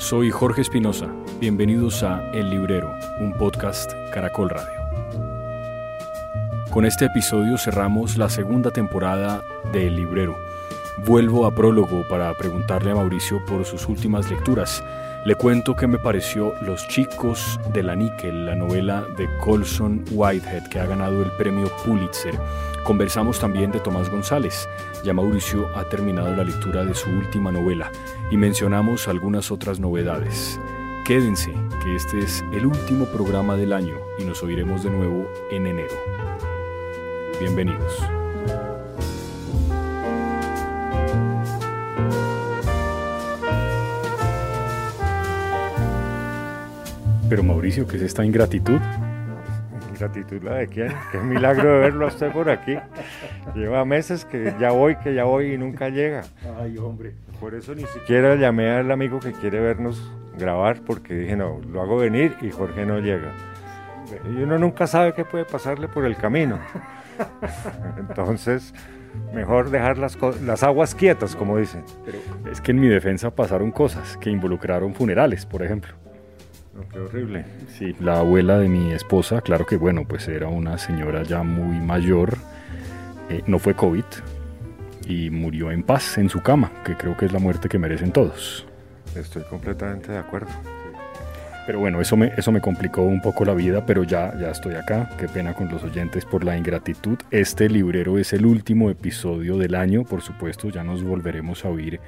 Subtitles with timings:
[0.00, 1.14] Soy Jorge Espinosa.
[1.40, 4.80] Bienvenidos a El Librero, un podcast Caracol Radio.
[6.70, 9.42] Con este episodio cerramos la segunda temporada
[9.74, 10.34] de El Librero.
[11.04, 14.82] Vuelvo a prólogo para preguntarle a Mauricio por sus últimas lecturas.
[15.26, 20.68] Le cuento qué me pareció Los chicos de la níquel, la novela de Colson Whitehead
[20.68, 22.38] que ha ganado el premio Pulitzer.
[22.84, 24.66] Conversamos también de Tomás González.
[25.04, 27.92] Ya Mauricio ha terminado la lectura de su última novela
[28.30, 30.58] y mencionamos algunas otras novedades.
[31.04, 31.52] Quédense,
[31.82, 35.94] que este es el último programa del año y nos oiremos de nuevo en enero.
[37.40, 38.19] Bienvenidos.
[47.30, 48.80] Pero Mauricio, ¿qué es esta ingratitud?
[49.90, 50.92] ¿Ingratitud la de quién?
[51.12, 52.76] Qué milagro de verlo a usted por aquí.
[53.54, 56.24] Lleva meses que ya voy, que ya voy y nunca llega.
[56.60, 57.12] Ay, hombre.
[57.38, 61.80] Por eso ni siquiera llamé al amigo que quiere vernos grabar porque dije, no, lo
[61.82, 63.32] hago venir y Jorge no llega.
[64.28, 66.58] Y uno nunca sabe qué puede pasarle por el camino.
[67.96, 68.74] Entonces,
[69.32, 71.84] mejor dejar las, las aguas quietas, como dicen.
[72.04, 72.18] Pero
[72.50, 75.94] es que en mi defensa pasaron cosas que involucraron funerales, por ejemplo.
[76.80, 77.44] No, qué horrible.
[77.68, 81.78] Sí, la abuela de mi esposa, claro que bueno, pues era una señora ya muy
[81.78, 82.38] mayor,
[83.28, 84.04] eh, no fue COVID
[85.06, 88.12] y murió en paz en su cama, que creo que es la muerte que merecen
[88.12, 88.66] todos.
[89.14, 90.48] Estoy completamente de acuerdo.
[91.66, 94.74] Pero bueno, eso me, eso me complicó un poco la vida, pero ya, ya estoy
[94.74, 95.10] acá.
[95.18, 97.18] Qué pena con los oyentes por la ingratitud.
[97.30, 102.00] Este librero es el último episodio del año, por supuesto, ya nos volveremos a oír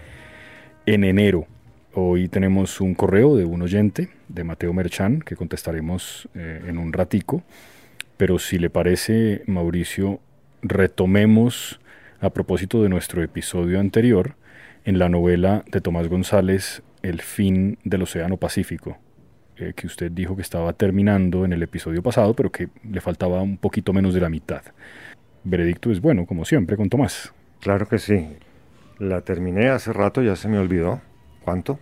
[0.87, 1.47] en enero.
[1.95, 6.91] Hoy tenemos un correo de un oyente, de Mateo Merchan, que contestaremos eh, en un
[6.91, 7.43] ratico.
[8.17, 10.19] Pero si le parece, Mauricio,
[10.63, 11.81] retomemos
[12.23, 14.37] a propósito de nuestro episodio anterior
[14.87, 18.97] en la novela de Tomás González, El fin del Océano Pacífico,
[19.59, 23.43] eh, que usted dijo que estaba terminando en el episodio pasado, pero que le faltaba
[23.43, 24.63] un poquito menos de la mitad.
[25.45, 27.35] Veredicto es bueno, como siempre, con Tomás.
[27.61, 28.29] Claro que sí.
[28.99, 31.03] La terminé hace rato, ya se me olvidó.
[31.45, 31.79] ¿Cuánto?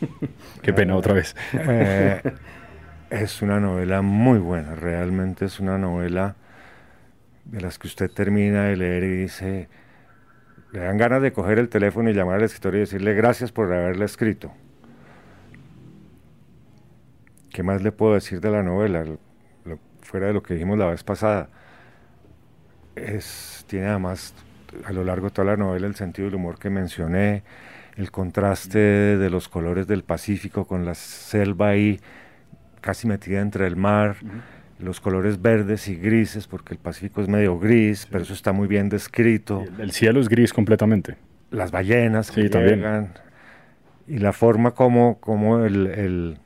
[0.62, 1.36] Qué pena otra vez.
[1.52, 2.20] Eh,
[3.10, 6.36] es una novela muy buena, realmente es una novela
[7.44, 9.68] de las que usted termina de leer y dice,
[10.72, 13.72] le dan ganas de coger el teléfono y llamar al escritor y decirle gracias por
[13.72, 14.52] haberla escrito.
[17.50, 19.04] ¿Qué más le puedo decir de la novela?
[19.04, 19.18] Lo,
[20.00, 21.50] fuera de lo que dijimos la vez pasada.
[22.96, 24.34] Es, tiene además
[24.84, 27.42] a lo largo de toda la novela el sentido del humor que mencioné,
[28.02, 32.00] el contraste de los colores del Pacífico con la selva ahí
[32.80, 34.16] casi metida entre el mar,
[34.80, 38.66] los colores verdes y grises, porque el Pacífico es medio gris, pero eso está muy
[38.66, 39.64] bien descrito.
[39.76, 41.16] El, el cielo es gris completamente.
[41.52, 42.78] Las ballenas que Sí, también.
[42.80, 43.12] llegan,
[44.08, 46.38] y la forma como, como el, el-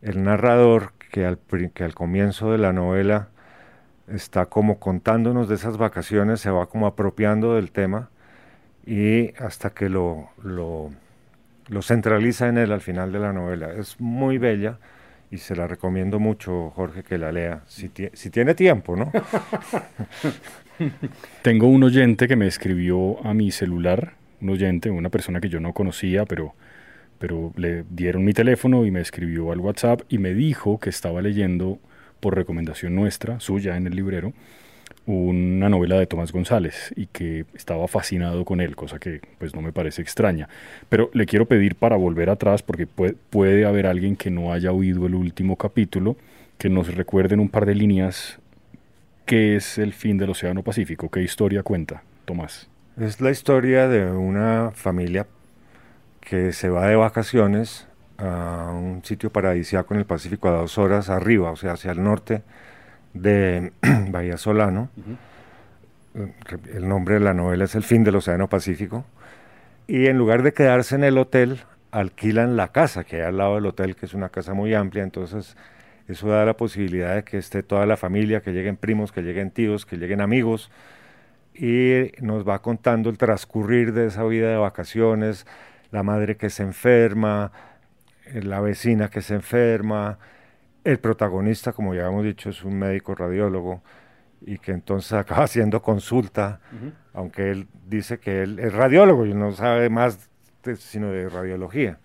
[0.00, 1.38] el narrador, que al,
[1.74, 3.28] que al comienzo de la novela
[4.08, 8.08] está como contándonos de esas vacaciones, se va como apropiando del tema
[8.86, 10.90] y hasta que lo, lo,
[11.82, 13.72] centraliza en él al final de la novela.
[13.72, 14.78] Es muy bella
[15.30, 19.10] y se la recomiendo mucho, Jorge, que la lea, si, si tiene tiempo, ¿no?
[21.42, 25.60] Tengo un oyente que me escribió a mi celular, un oyente, una persona que yo
[25.60, 26.54] no conocía, pero,
[27.18, 31.22] pero le dieron mi teléfono y me escribió al WhatsApp y me dijo que estaba
[31.22, 31.78] leyendo,
[32.20, 34.32] por recomendación nuestra, suya en el librero,
[35.06, 39.60] una novela de Tomás González y que estaba fascinado con él, cosa que pues no
[39.60, 40.48] me parece extraña.
[40.88, 45.06] Pero le quiero pedir para volver atrás, porque puede, haber alguien que no haya oído
[45.06, 46.16] el último capítulo,
[46.58, 48.38] que nos recuerde en un par de líneas
[49.26, 52.68] qué es el fin del Océano Pacífico, qué historia cuenta, Tomás.
[53.00, 55.26] Es la historia de una familia
[56.20, 57.88] que se va de vacaciones
[58.18, 62.04] a un sitio paradisíaco en el Pacífico a dos horas arriba, o sea, hacia el
[62.04, 62.42] norte
[63.14, 63.72] de
[64.10, 64.90] Bahía Solano.
[66.74, 69.04] El nombre de la novela es El fin del Océano Pacífico.
[69.86, 71.60] Y en lugar de quedarse en el hotel,
[71.90, 75.02] alquilan la casa que hay al lado del hotel, que es una casa muy amplia,
[75.02, 75.56] entonces
[76.08, 79.50] eso da la posibilidad de que esté toda la familia, que lleguen primos, que lleguen
[79.50, 80.70] tíos, que lleguen amigos,
[81.54, 85.46] y nos va contando el transcurrir de esa vida de vacaciones,
[85.90, 87.52] la madre que se enferma,
[88.26, 90.18] eh, la vecina que se enferma,
[90.84, 93.82] el protagonista, como ya hemos dicho, es un médico radiólogo
[94.44, 96.60] y que entonces acaba haciendo consulta,
[97.14, 100.28] aunque él dice que él es radiólogo y no sabe más
[100.64, 101.98] de- sino de radiología,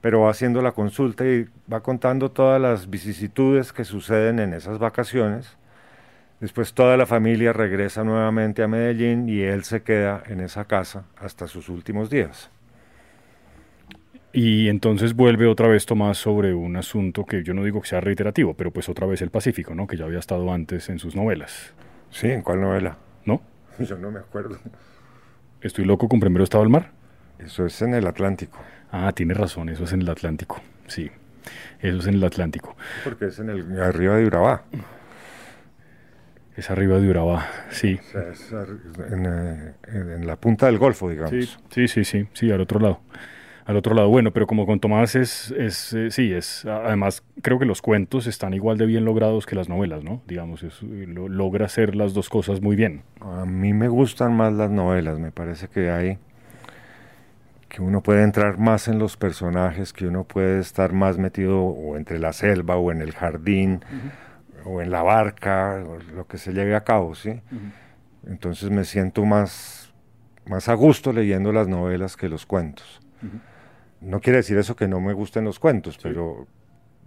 [0.00, 4.78] pero va haciendo la consulta y va contando todas las vicisitudes que suceden en esas
[4.78, 5.56] vacaciones.
[6.40, 11.04] Después toda la familia regresa nuevamente a Medellín y él se queda en esa casa
[11.16, 12.50] hasta sus últimos días.
[14.32, 18.00] Y entonces vuelve otra vez Tomás sobre un asunto que yo no digo que sea
[18.00, 19.86] reiterativo, pero pues otra vez el Pacífico, ¿no?
[19.86, 21.74] Que ya había estado antes en sus novelas.
[22.10, 22.96] Sí, ¿en cuál novela?
[23.26, 23.42] ¿No?
[23.78, 24.58] Yo no me acuerdo.
[25.60, 26.90] ¿Estoy loco con Primero estaba el mar?
[27.38, 28.58] Eso es en el Atlántico.
[28.90, 31.10] Ah, tiene razón, eso es en el Atlántico, sí.
[31.80, 32.76] Eso es en el Atlántico.
[33.04, 34.64] Porque es en el arriba de Urabá.
[36.56, 37.98] Es arriba de Urabá, sí.
[37.98, 38.52] O sea, es
[39.10, 41.58] en, eh, en, la punta del Golfo, digamos.
[41.70, 43.00] Sí, sí, sí, sí, al otro lado.
[43.64, 47.60] Al otro lado, bueno, pero como con Tomás es, es eh, sí, es, además creo
[47.60, 50.20] que los cuentos están igual de bien logrados que las novelas, ¿no?
[50.26, 53.02] Digamos, es, logra hacer las dos cosas muy bien.
[53.20, 56.18] A mí me gustan más las novelas, me parece que hay,
[57.68, 61.96] que uno puede entrar más en los personajes, que uno puede estar más metido o
[61.96, 63.84] entre la selva o en el jardín
[64.64, 67.40] o en la barca, o lo que se lleve a cabo, ¿sí?
[68.26, 69.92] Entonces me siento más,
[70.46, 73.00] más a gusto leyendo las novelas que los cuentos.
[74.02, 76.46] No quiere decir eso que no me gusten los cuentos, pero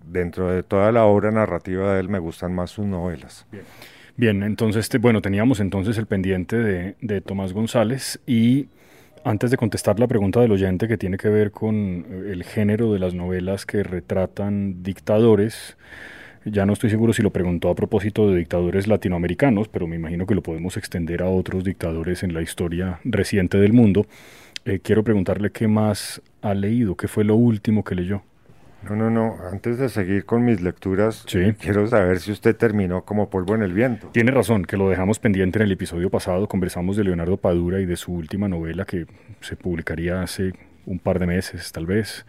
[0.06, 3.46] dentro de toda la obra narrativa de él me gustan más sus novelas.
[4.18, 8.70] Bien, entonces, bueno, teníamos entonces el pendiente de, de Tomás González y
[9.26, 12.94] antes de contestar la pregunta del oyente que tiene que ver con eh, el género
[12.94, 15.78] de las novelas que retratan dictadores,
[16.46, 20.28] ya no estoy seguro si lo preguntó a propósito de dictadores latinoamericanos, pero me imagino
[20.28, 24.06] que lo podemos extender a otros dictadores en la historia reciente del mundo.
[24.66, 28.24] Eh, quiero preguntarle qué más ha leído, qué fue lo último que leyó.
[28.84, 29.36] No, no, no.
[29.52, 33.74] Antes de seguir con mis lecturas, quiero saber si usted terminó como polvo en el
[33.74, 34.10] viento.
[34.12, 36.48] Tiene razón, que lo dejamos pendiente en el episodio pasado.
[36.48, 39.08] Conversamos de Leonardo Padura y de su última novela que
[39.42, 40.54] se publicaría hace
[40.86, 42.26] un par de meses, tal vez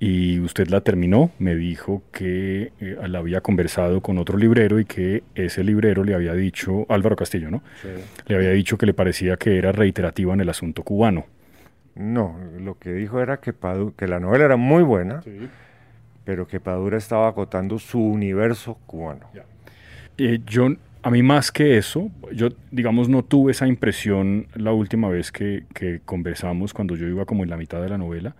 [0.00, 4.84] y usted la terminó, me dijo que eh, la había conversado con otro librero y
[4.84, 7.62] que ese librero le había dicho, Álvaro Castillo, ¿no?
[8.26, 11.26] Le había dicho que le parecía que era reiterativa en el asunto cubano.
[11.98, 13.52] No, lo que dijo era que,
[13.96, 15.20] que la novela era muy buena,
[16.24, 19.26] pero que Padura estaba acotando su universo cubano.
[20.16, 20.68] Eh, yo,
[21.02, 25.64] a mí más que eso, yo digamos no tuve esa impresión la última vez que,
[25.74, 28.36] que conversamos, cuando yo iba como en la mitad de la novela,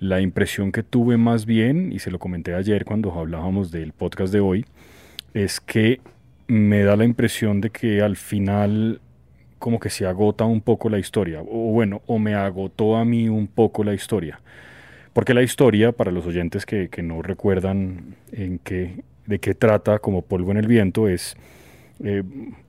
[0.00, 4.32] la impresión que tuve más bien, y se lo comenté ayer cuando hablábamos del podcast
[4.32, 4.64] de hoy,
[5.34, 6.00] es que
[6.48, 9.02] me da la impresión de que al final
[9.66, 13.28] como que se agota un poco la historia, o bueno, o me agotó a mí
[13.28, 14.38] un poco la historia.
[15.12, 20.22] Porque la historia, para los oyentes que, no recuerdan en qué, de qué trata como
[20.22, 21.36] polvo en el viento, es
[22.04, 22.22] eh,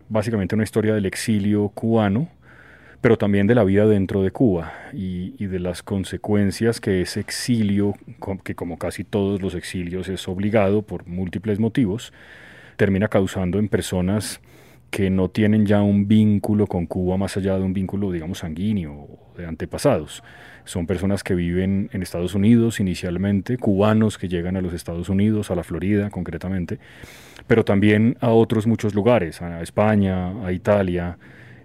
[0.09, 2.29] básicamente una historia del exilio cubano
[2.99, 7.93] pero también de la vida dentro de Cuba y, de las consecuencias que ese exilio,
[8.43, 12.11] que como casi todos los exilios es obligado por múltiples motivos,
[12.75, 14.41] termina causando en personas
[14.89, 18.93] que no tienen ya un vínculo con Cuba más allá de un vínculo, digamos, sanguíneo
[18.93, 20.23] o de antepasados.
[20.63, 25.51] Son personas que viven en Estados Unidos inicialmente, cubanos que llegan a los Estados Unidos,
[25.51, 26.79] a la Florida concretamente,
[27.47, 31.17] pero también a otros muchos lugares, a España, a Italia,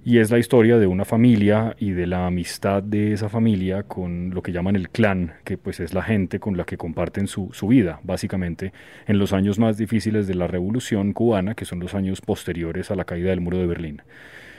[0.05, 4.31] y es la historia de una familia y de la amistad de esa familia con
[4.31, 7.51] lo que llaman el clan, que pues es la gente con la que comparten su,
[7.53, 8.73] su vida, básicamente,
[9.07, 12.97] en los años más difíciles de la revolución cubana, que son los años posteriores a
[12.97, 14.03] la caída del muro de Berlín.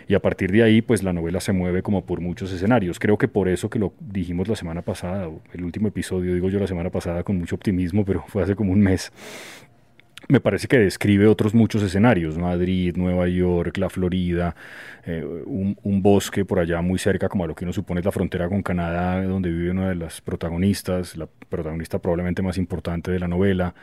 [0.08, 3.00] Y a partir de ahí, pues la novela se mueve como por muchos escenarios.
[3.00, 6.60] Creo que por eso que lo dijimos la semana pasada, el último episodio, digo yo
[6.60, 9.12] la semana pasada con mucho optimismo, pero fue hace como un mes,
[10.30, 14.56] me parece que describe otros muchos escenarios, Madrid, Nueva York, la Florida,
[15.06, 18.48] eh, un, bosque por allá muy cerca, como a lo que uno supone la frontera
[18.48, 23.28] con Canadá, donde vive una de las protagonistas, la protagonista probablemente más importante de la
[23.28, 23.74] novela,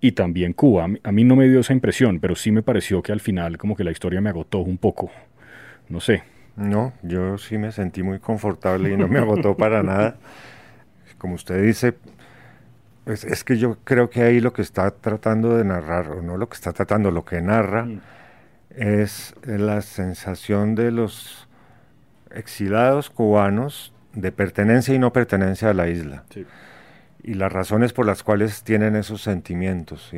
[0.00, 0.88] y también Cuba.
[1.02, 3.76] A mí, no me dio esa impresión, pero sí me pareció que al final como
[3.76, 5.10] que la historia me agotó un poco,
[5.88, 6.22] no sé.
[6.56, 10.16] No, yo sí me sentí muy confortable y no me agotó para nada.
[11.16, 11.94] Como usted dice,
[13.08, 16.48] es, que yo creo que ahí lo que está tratando de narrar, o no lo
[16.48, 18.00] que está tratando, lo que narra, mm.
[18.70, 21.48] es la sensación de los
[22.30, 26.24] exilados cubanos de pertenencia y no pertenencia a la isla.
[27.22, 30.12] Y las razones por las cuales tienen esos sentimientos.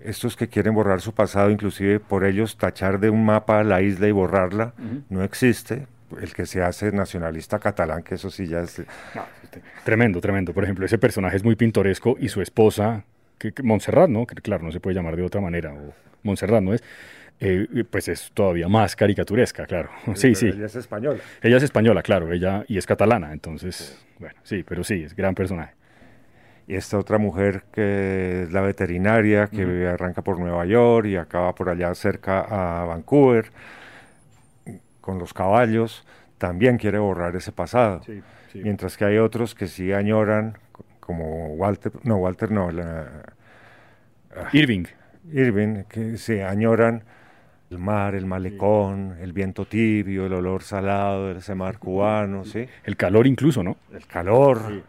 [0.00, 4.06] Estos que quieren borrar su pasado, inclusive por ellos tachar de un mapa la isla
[4.06, 4.74] y borrarla,
[5.08, 5.86] no existe,
[6.20, 8.82] el que se hace nacionalista catalán, que eso sí ya es...
[9.84, 10.52] tremendo, tremendo.
[10.52, 13.04] Por ejemplo, ese personaje es muy pintoresco y su esposa,
[13.38, 14.26] que, Montserrat, ¿no?
[14.26, 16.82] Que claro, no se puede llamar de otra manera, o Montserrat, ¿no es?
[17.38, 19.90] Eh, pues es todavía más caricaturesca, claro.
[20.14, 20.46] Sí, sí.
[20.46, 21.20] Ella es española.
[21.42, 25.34] Ella es española, claro, ella y es catalana, entonces, bueno, sí, pero sí, es gran
[25.34, 25.74] personaje.
[26.68, 31.54] Y esta otra mujer que es la veterinaria, que arranca por Nueva York y acaba
[31.54, 33.52] por allá cerca a Vancouver
[35.06, 36.04] con los caballos,
[36.36, 38.00] también quiere borrar ese pasado.
[38.54, 40.58] Mientras que hay otros que sí añoran
[40.98, 42.70] como Walter, no, Walter no,
[44.52, 44.86] Irving.
[45.32, 47.04] Irving, que se añoran
[47.70, 52.66] el mar, el malecón, el viento tibio, el olor salado de ese mar cubano, ¿sí?
[52.82, 53.76] El calor incluso, ¿no?
[53.92, 54.82] El calor.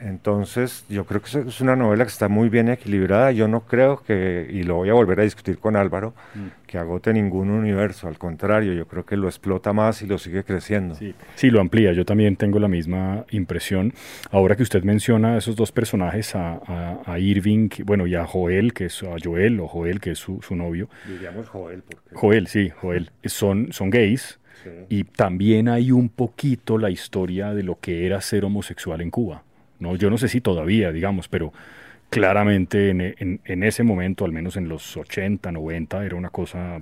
[0.00, 3.30] Entonces, yo creo que es una novela que está muy bien equilibrada.
[3.32, 6.66] Yo no creo que, y lo voy a volver a discutir con Álvaro, mm.
[6.66, 8.08] que agote ningún universo.
[8.08, 10.96] Al contrario, yo creo que lo explota más y lo sigue creciendo.
[10.96, 11.50] Sí.
[11.50, 11.92] lo amplía.
[11.92, 13.94] Yo también tengo la misma impresión.
[14.30, 18.86] Ahora que usted menciona a esos dos personajes, a, Irving, bueno, y a Joel, que
[18.86, 20.88] es a Joel, o Joel, que es su, novio.
[21.06, 21.82] Diríamos Joel.
[21.82, 22.14] Porque...
[22.14, 23.10] Joel, sí, Joel.
[23.24, 24.38] Son, son gays.
[24.88, 29.44] Y también hay un poquito la historia de lo que era ser homosexual en Cuba.
[29.78, 31.52] No, yo no sé si todavía, digamos, pero
[32.10, 36.80] claramente en, en, ese momento, al menos en los 80, 90, era una cosa,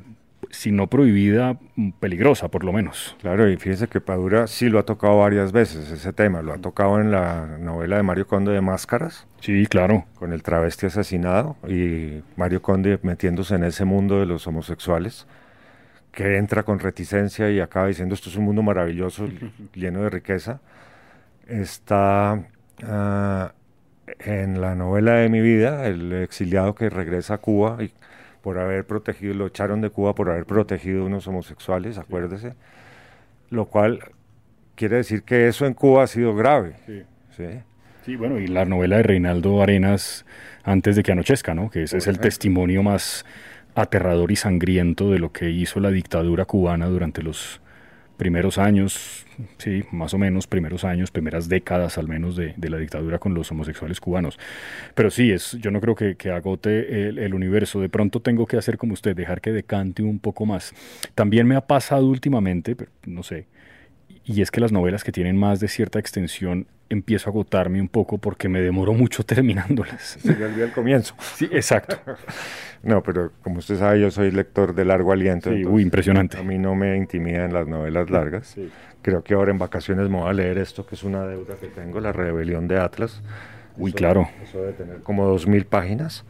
[0.51, 1.59] si no prohibida,
[2.01, 3.17] peligrosa por lo menos.
[3.21, 6.59] Claro, y fíjese que Padura sí lo ha tocado varias veces ese tema, lo ha
[6.59, 9.27] tocado en la novela de Mario Conde de Máscaras.
[9.41, 10.05] Sí, claro.
[10.15, 15.27] Con el travesti asesinado y Mario Conde metiéndose en ese mundo de los homosexuales
[16.13, 19.27] que entra con reticencia y acaba diciendo esto es un mundo maravilloso,
[19.75, 20.61] lleno de riqueza.
[21.47, 22.45] Está
[22.83, 23.53] Ah,
[24.21, 27.93] en la novela de mi vida, el exiliado que regresa a Cuba y
[28.43, 32.55] por haber protegido, lo echaron de Cuba por haber protegido a unos homosexuales, acuérdese,
[33.49, 34.01] lo cual
[34.75, 36.75] quiere decir que eso en Cuba ha sido grave.
[36.85, 37.03] Sí.
[38.05, 38.17] ¿sí?
[38.17, 40.27] bueno, y la novela de Reinaldo Arenas,
[40.63, 41.71] Antes de que anochezca, ¿no?
[41.71, 43.25] Que ese es el testimonio más
[43.75, 47.61] aterrador y sangriento de lo que hizo la dictadura cubana durante los
[48.17, 49.27] primeros años,
[49.59, 53.51] sí, más o menos, primeros años, primeras décadas al menos de, la dictadura con los
[53.51, 54.39] homosexuales cubanos.
[54.95, 57.81] Pero sí, es, yo no creo que, agote el, universo.
[57.81, 60.73] De pronto tengo que hacer como usted, dejar que decante un poco más.
[61.15, 63.47] También me ha pasado últimamente, no sé,
[64.25, 67.89] y es que las novelas que tienen más de cierta extensión empiezo a agotarme un
[67.89, 70.19] poco porque me demoro mucho terminándolas.
[70.21, 71.15] Sí, ya el comienzo.
[71.35, 71.99] Sí, exacto.
[72.83, 75.51] no, pero como usted sabe, yo soy lector de largo aliento.
[75.53, 76.39] Sí, uy, impresionante.
[76.39, 78.57] A mí no me intimidan las novelas largas.
[79.03, 81.67] Creo que ahora en vacaciones me voy a leer esto, que es una deuda que
[81.67, 83.23] tengo, La Rebelión de Atlas.
[83.77, 84.29] Uy, claro.
[84.43, 86.25] Eso debe tener como dos mil páginas,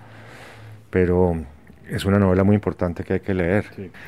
[0.90, 1.44] pero
[1.88, 3.64] es una novela muy importante que hay que leer.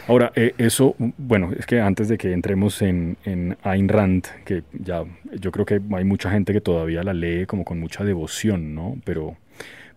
[0.08, 4.62] Ahora, eh, eso, bueno, es que antes de que entremos en, en Ayn Rand, que
[4.72, 5.04] ya
[5.38, 8.96] yo creo que hay mucha gente que todavía la lee como con mucha devoción, ¿no?
[9.04, 9.36] Pero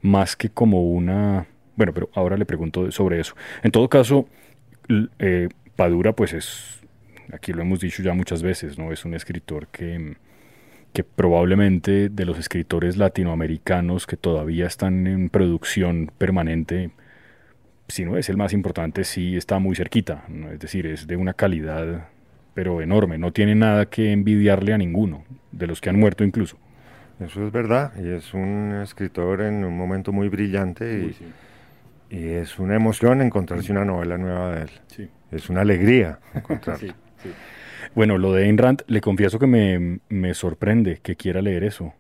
[0.02, 1.48] más que como una...
[1.76, 3.36] Bueno, pero ahora le pregunto sobre eso.
[3.64, 4.28] En todo caso,
[5.20, 6.82] eh, Padura, pues es,
[7.32, 8.92] aquí lo hemos dicho ya muchas veces, ¿no?
[8.92, 10.18] Es un escritor que,
[10.92, 16.92] que probablemente de los escritores latinoamericanos que todavía están en producción permanente,
[17.90, 21.34] si no es el más importante, sí está muy cerquita, es decir, es de una
[21.34, 22.08] calidad
[22.54, 26.58] pero enorme, no tiene nada que envidiarle a ninguno, de los que han muerto incluso.
[27.20, 31.14] Eso es verdad, y es un escritor en un momento muy brillante
[32.10, 34.70] y, y es una emoción encontrarse una novela nueva de él.
[34.88, 35.10] Sí.
[35.32, 36.96] Es una alegría encontrarla.
[37.96, 41.94] bueno, lo de Ayn Rand, le confieso que me, me sorprende que quiera leer eso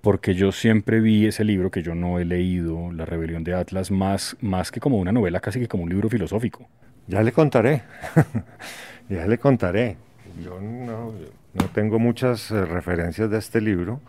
[0.00, 3.90] porque yo siempre vi ese libro que yo no he leído, La rebelión de Atlas,
[3.90, 6.68] más, más que como una novela, casi que como un libro filosófico.
[7.06, 7.82] Ya le contaré,
[9.08, 9.96] ya le contaré.
[10.44, 11.12] Yo no,
[11.54, 14.00] no tengo muchas eh, referencias de este libro,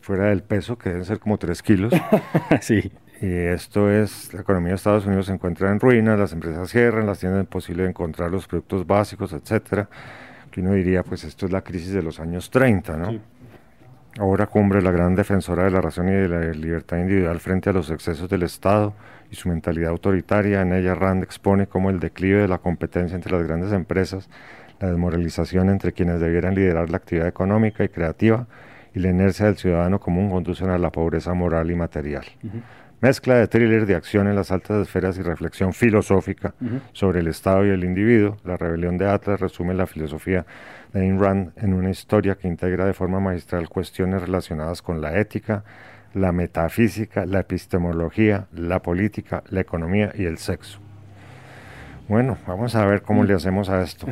[0.00, 1.92] fuera del peso, que deben ser como tres kilos.
[2.60, 2.90] sí.
[3.20, 7.06] Y esto es, la economía de Estados Unidos se encuentra en ruinas, las empresas cierran,
[7.06, 9.88] las tiendas imposible encontrar los productos básicos, etcétera.
[10.50, 13.18] Que uno diría, pues esto es la crisis de los años 30, ¿no?
[14.18, 17.72] Ahora cumbre la gran defensora de la razón y de la libertad individual frente a
[17.74, 18.94] los excesos del Estado
[19.30, 20.62] y su mentalidad autoritaria.
[20.62, 24.30] En ella Rand expone cómo el declive de la competencia entre las grandes empresas,
[24.80, 28.46] la desmoralización entre quienes debieran liderar la actividad económica y creativa
[28.94, 32.24] y la inercia del ciudadano común conducen a la pobreza moral y material.
[33.00, 36.54] Mezcla de thriller de acción en las altas esferas y reflexión filosófica
[36.92, 38.38] sobre el Estado y el individuo.
[38.42, 40.46] La rebelión de Atlas resume la filosofía
[40.94, 45.18] de Ayn Rand en una historia que integra de forma magistral cuestiones relacionadas con la
[45.20, 45.62] ética,
[46.14, 50.78] la metafísica, la epistemología, la política, la economía y el sexo.
[52.08, 54.06] Bueno, vamos a ver cómo le hacemos a esto.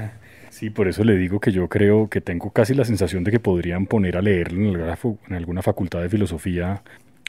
[0.50, 3.40] Sí, por eso le digo que yo creo que tengo casi la sensación de que
[3.40, 4.78] podrían poner a leerlo
[5.26, 6.82] en alguna facultad de filosofía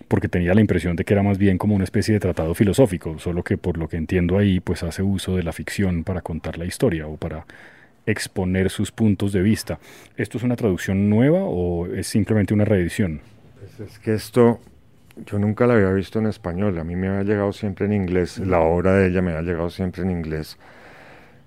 [0.08, 3.18] porque tenía la impresión de que era más bien como una especie de tratado filosófico,
[3.20, 6.58] solo que por lo que entiendo ahí, pues hace uso de la ficción para contar
[6.58, 7.46] la historia o para
[8.06, 9.80] exponer sus puntos de vista.
[10.18, 13.22] ¿Esto es una traducción nueva o es simplemente una reedición?
[13.60, 14.60] Pues es que esto
[15.26, 18.38] yo nunca la había visto en español, a mí me había llegado siempre en inglés,
[18.38, 20.58] la obra de ella me había llegado siempre en inglés.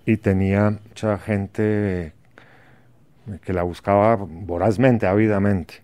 [0.06, 2.12] Y tenía mucha gente
[3.44, 5.82] que la buscaba vorazmente, ávidamente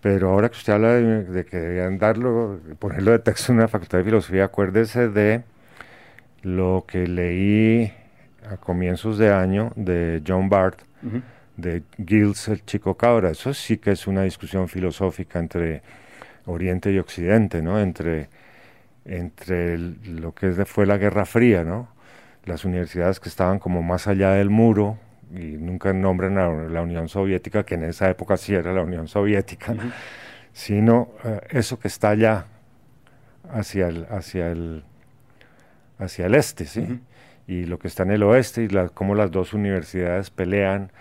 [0.00, 3.98] Pero ahora que usted habla de, que debían darlo, ponerlo de texto en una facultad
[3.98, 5.42] de filosofía, acuérdese de
[6.42, 7.92] lo que leí
[8.50, 10.80] a comienzos de año de John Barth,
[11.56, 13.30] de Gilles el Chico Cabra.
[13.30, 15.82] Eso sí que es una discusión filosófica entre
[16.46, 17.78] Oriente y Occidente, ¿no?
[17.78, 18.28] Entre,
[19.04, 21.88] entre lo que fue la Guerra Fría, ¿no?
[22.44, 24.98] Las universidades que estaban como más allá del muro,
[25.34, 29.08] y nunca nombran a la Unión Soviética, que en esa época sí era la Unión
[29.08, 29.74] Soviética,
[30.52, 32.46] sino eh, eso que está allá
[33.48, 34.84] hacia el, hacia el,
[35.98, 37.00] hacia el este, ¿sí?
[37.46, 40.92] Y lo que está en el oeste y la, cómo las dos universidades pelean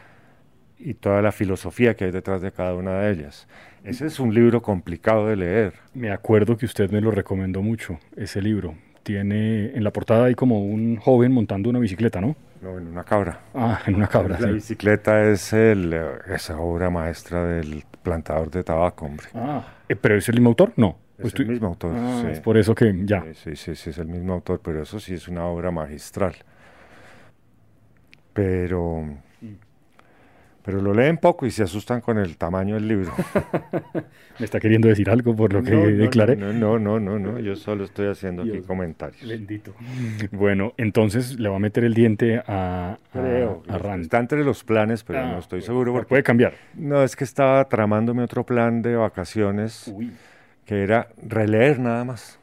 [0.79, 3.48] y toda la filosofía que hay detrás de cada una de ellas.
[3.83, 5.74] Ese es un libro complicado de leer.
[5.93, 8.75] Me acuerdo que usted me lo recomendó mucho, ese libro.
[9.03, 12.36] Tiene en la portada hay como un joven montando una bicicleta, ¿no?
[12.62, 13.39] No, en una cabra.
[13.54, 14.38] Ah, en una cabra.
[14.39, 15.94] La bicicleta es el,
[16.28, 19.28] esa obra maestra del plantador de tabaco, hombre.
[19.34, 20.74] Ah, eh, ¿pero es el mismo autor?
[20.75, 20.98] No.
[21.18, 21.94] Es el mismo autor.
[21.96, 23.24] Ah, Es por eso que ya.
[23.34, 26.36] Sí, sí, sí, es el mismo autor, pero eso sí es una obra magistral.
[28.34, 29.18] Pero
[30.63, 33.12] pero lo leen poco y se asustan con el tamaño del libro.
[34.39, 36.36] ¿Me está queriendo decir algo por lo que declaré?
[36.36, 39.28] No, no, no, no, no, yo solo estoy haciendo aquí comentarios.
[39.28, 39.74] Bendito.
[40.32, 44.04] Bueno, entonces le va a meter el diente a, a, Rand.
[44.04, 45.94] Está entre los planes, pero no ah, estoy seguro.
[45.94, 46.54] Porque, puede cambiar.
[46.75, 49.94] No, es que estaba tramándome otro plan de vacaciones
[50.66, 52.39] que era releer nada más.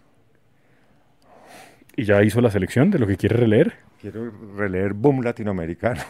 [1.96, 3.85] ¿Y ya hizo la selección de lo que quiere releer?
[4.00, 6.02] Quiero releer Boom Latinoamericano.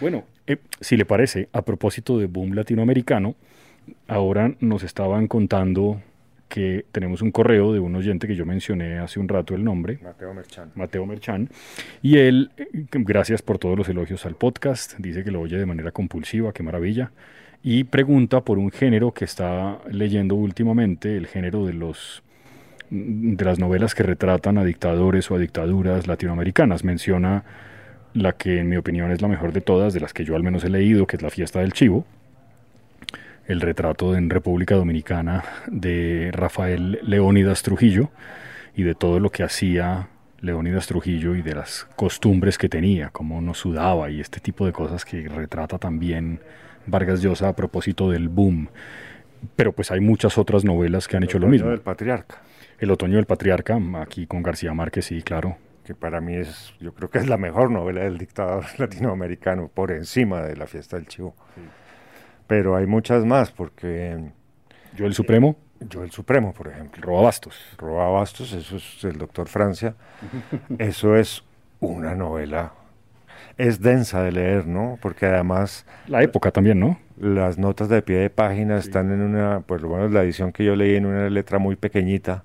[0.00, 3.34] Bueno, eh, si le parece, a propósito de Boom Latinoamericano,
[4.08, 6.00] ahora nos estaban contando
[6.48, 9.98] que tenemos un correo de un oyente que yo mencioné hace un rato el nombre.
[10.02, 10.72] Mateo Merchan.
[10.74, 11.50] Mateo Merchan.
[12.02, 15.66] Y él, eh, gracias por todos los elogios al podcast, dice que lo oye de
[15.66, 17.10] manera compulsiva, qué maravilla.
[17.62, 22.22] Y pregunta por un género que está leyendo últimamente, el género de los
[22.90, 26.84] de las novelas que retratan a dictadores o a dictaduras latinoamericanas.
[26.84, 27.44] Menciona
[28.14, 30.42] la que en mi opinión es la mejor de todas, de las que yo al
[30.42, 32.06] menos he leído, que es La fiesta del chivo,
[33.46, 38.10] el retrato en República Dominicana de Rafael Leónidas Trujillo
[38.74, 40.08] y de todo lo que hacía
[40.40, 44.72] Leónidas Trujillo y de las costumbres que tenía, cómo no sudaba y este tipo de
[44.72, 46.40] cosas que retrata también
[46.86, 48.68] Vargas Llosa a propósito del boom.
[49.54, 51.70] Pero pues hay muchas otras novelas que han hecho lo mismo.
[51.70, 52.40] El patriarca.
[52.78, 55.56] El otoño del patriarca, aquí con García Márquez, sí, claro.
[55.84, 59.92] Que para mí es, yo creo que es la mejor novela del dictador latinoamericano, por
[59.92, 61.34] encima de La fiesta del chivo.
[62.46, 64.30] Pero hay muchas más, porque...
[64.94, 65.56] Yo el Supremo.
[65.80, 67.02] Yo el Supremo, por ejemplo.
[67.02, 67.56] Roba Bastos.
[67.78, 69.94] Roba Bastos, eso es el doctor Francia.
[70.78, 71.42] eso es
[71.80, 72.72] una novela
[73.58, 74.98] es densa de leer, ¿no?
[75.00, 75.86] Porque además...
[76.06, 76.98] La época también, ¿no?
[77.18, 80.64] Las notas de pie de página están en una, pues lo bueno, la edición que
[80.64, 82.44] yo leí en una letra muy pequeñita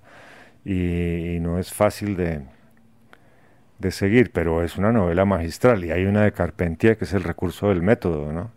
[0.66, 2.42] y, no es fácil de,
[3.80, 7.24] de seguir, pero es una novela magistral y hay una de Carpentier que es el
[7.24, 8.52] recurso del método, ¿no?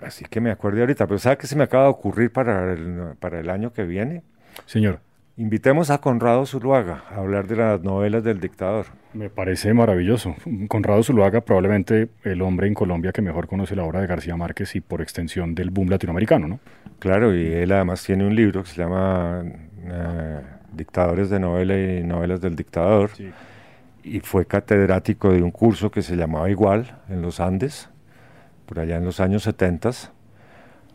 [0.00, 3.14] Así que me acuerdo ahorita, pero ¿sabe qué se me acaba de ocurrir para el,
[3.18, 4.22] para el año que viene?
[4.66, 5.00] Señor.
[5.36, 8.86] Invitemos a Conrado Zuluaga a hablar de las novelas del dictador.
[9.14, 10.36] Me parece maravilloso.
[10.68, 14.76] Conrado Zuluaga, probablemente el hombre en Colombia que mejor conoce la obra de García Márquez
[14.76, 16.60] y por extensión del boom latinoamericano, ¿no?
[17.00, 19.44] Claro, y él además tiene un libro que se llama
[19.86, 20.40] eh,
[20.72, 23.10] Dictadores de novela y novelas del dictador.
[24.02, 27.88] Y fue catedrático de un curso que se llamaba Igual en los Andes,
[28.66, 29.90] por allá en los años 70.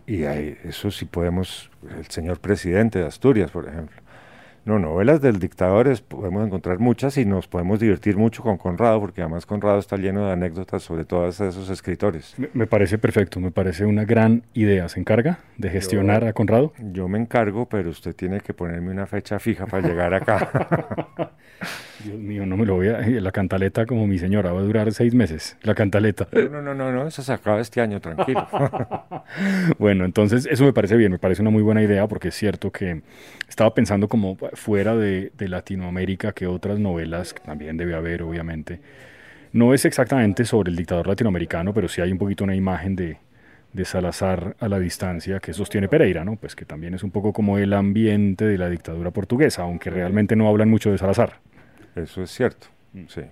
[0.06, 4.02] Y eso sí podemos, el señor presidente de Asturias, por ejemplo
[4.65, 9.22] no, novelas del dictador podemos encontrar muchas y nos podemos divertir mucho con Conrado, porque
[9.22, 12.36] además Conrado está lleno de anécdotas sobre todos esos escritores.
[12.54, 14.89] Me, parece perfecto, me parece una gran idea.
[14.89, 16.74] ¿Se encarga de gestionar a Conrado?
[16.91, 20.50] Yo me encargo, pero usted tiene que ponerme una fecha fija para llegar acá.
[22.04, 23.02] Dios mío, no me lo voy a...
[23.02, 26.28] La cantaleta como mi señora, va a durar seis meses, la cantaleta.
[26.32, 28.48] No, no, no, no, eso se acaba este año, tranquilo.
[29.78, 32.72] bueno, entonces eso me parece bien, me parece una muy buena idea porque es cierto
[32.72, 33.02] que
[33.49, 38.79] estaba pensando como fuera de, Latinoamérica que otras novelas, también debe haber obviamente,
[39.51, 43.17] no es exactamente sobre el dictador latinoamericano, pero sí hay un poquito una imagen de,
[43.73, 46.35] de Salazar a la distancia que sostiene Pereira, ¿no?
[46.35, 50.35] Pues que también es un poco como el ambiente de la dictadura portuguesa, aunque realmente
[50.35, 51.39] no hablan mucho de Salazar.
[51.95, 52.67] Eso es cierto,
[53.07, 53.23] sí.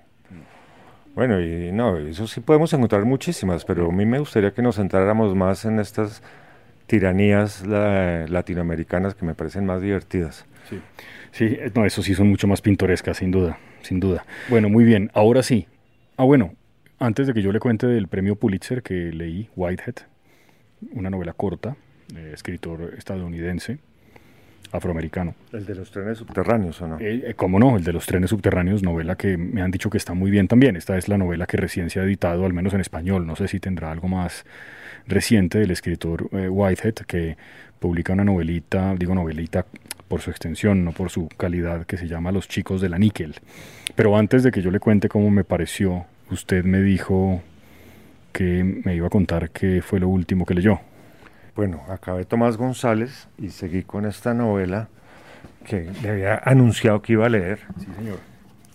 [1.13, 4.75] Bueno, y no, eso sí podemos encontrar muchísimas, pero a mí me gustaría que nos
[4.75, 6.21] centráramos más en estas
[6.87, 10.45] tiranías latinoamericanas que me parecen más divertidas.
[10.69, 10.81] Sí.
[11.31, 14.25] sí, no, eso sí son mucho más pintorescas, sin duda, sin duda.
[14.49, 15.67] Bueno, muy bien, ahora sí.
[16.17, 16.55] Ah, bueno,
[16.99, 19.95] antes de que yo le cuente del premio Pulitzer que leí, Whitehead,
[20.93, 21.77] una novela corta,
[22.15, 23.79] eh, escritor estadounidense,
[24.71, 25.35] afroamericano.
[25.53, 26.97] El de los trenes subterráneos, ¿o no?
[26.99, 27.77] Eh, ¿Cómo no?
[27.77, 30.75] El de los trenes subterráneos, novela que me han dicho que está muy bien también.
[30.75, 33.25] Esta es la novela que recién se ha editado, al menos en español.
[33.25, 34.45] No sé si tendrá algo más
[35.07, 37.37] reciente del escritor Whitehead, que
[37.79, 39.65] publica una novelita, digo novelita
[40.07, 43.35] por su extensión, no por su calidad, que se llama Los chicos de la níquel.
[43.95, 47.41] Pero antes de que yo le cuente cómo me pareció, usted me dijo
[48.31, 50.79] que me iba a contar qué fue lo último que leyó.
[51.57, 54.89] Bueno, acabé Tomás González y seguí con esta novela
[55.65, 57.61] que le había anunciado que iba a leer.
[57.79, 58.19] Sí, señor.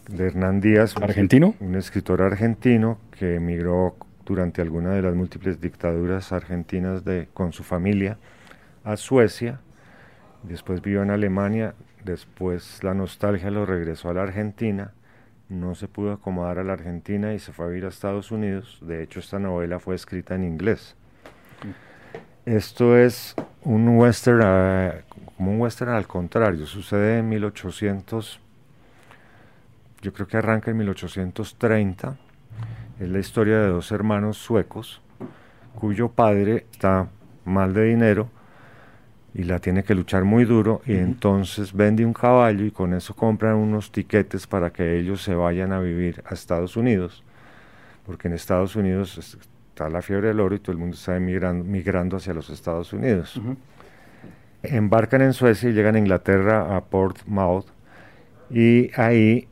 [0.09, 0.97] De Hernán Díaz.
[1.01, 1.55] ¿Argentino?
[1.61, 3.95] Un, escritor argentino que emigró
[4.27, 8.19] durante alguna de las múltiples dictaduras argentinas de, con su familia
[8.83, 9.61] a Suecia.
[10.43, 11.77] Después vivió en Alemania.
[12.05, 14.93] Después la nostalgia lo regresó a la Argentina
[15.49, 18.79] no se pudo acomodar a la Argentina y se fue a vivir a Estados Unidos.
[18.81, 20.97] De hecho, esta novela fue escrita en inglés.
[22.45, 24.95] Esto es un western, ah,
[25.37, 28.41] como un western al contrario, sucede en 1800,
[30.01, 32.17] yo creo que arranca en 1830.
[32.99, 35.01] Es la historia de dos hermanos suecos
[35.77, 37.09] cuyo padre está
[37.45, 38.29] mal de dinero
[39.35, 43.15] y la tiene que luchar muy duro y entonces vende un caballo y con eso
[43.15, 47.23] compran unos tiquetes para que ellos se vayan a vivir a Estados Unidos,
[48.05, 49.17] porque en Estados Unidos
[49.73, 52.93] está la fiebre del oro y todo el mundo está migrando, migrando hacia los Estados
[52.93, 53.41] Unidos.
[54.63, 57.67] Embarcan en Suecia y llegan a Inglaterra a Portsmouth
[58.51, 59.49] y ahí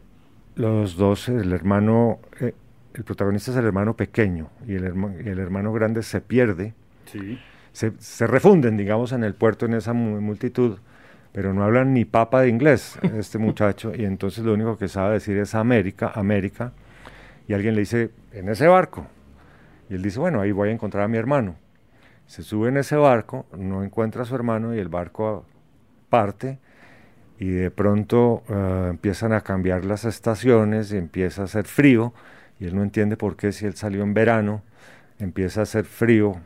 [0.55, 2.55] los dos, el hermano, eh,
[2.95, 6.75] el protagonista es el hermano pequeño y el, y el hermano grande se pierde.
[7.07, 7.39] Sí
[7.73, 10.79] se, refunden, digamos, en el puerto en esa multitud,
[11.33, 15.15] pero no hablan ni papa de inglés este muchacho, y entonces lo único que sabe
[15.15, 16.73] decir es América, América,
[17.49, 19.07] y alguien le dice, en ese barco,
[19.91, 21.57] y él dice, bueno, ahí voy a encontrar a mi hermano.
[22.27, 25.45] Se sube en ese barco, no encuentra a su hermano y el barco
[26.09, 26.59] parte
[27.41, 32.15] y de pronto eh, empiezan a cambiar las estaciones y empieza a hacer frío
[32.61, 34.63] y él no entiende por qué si él salió en verano
[35.19, 36.37] empieza a hacer frío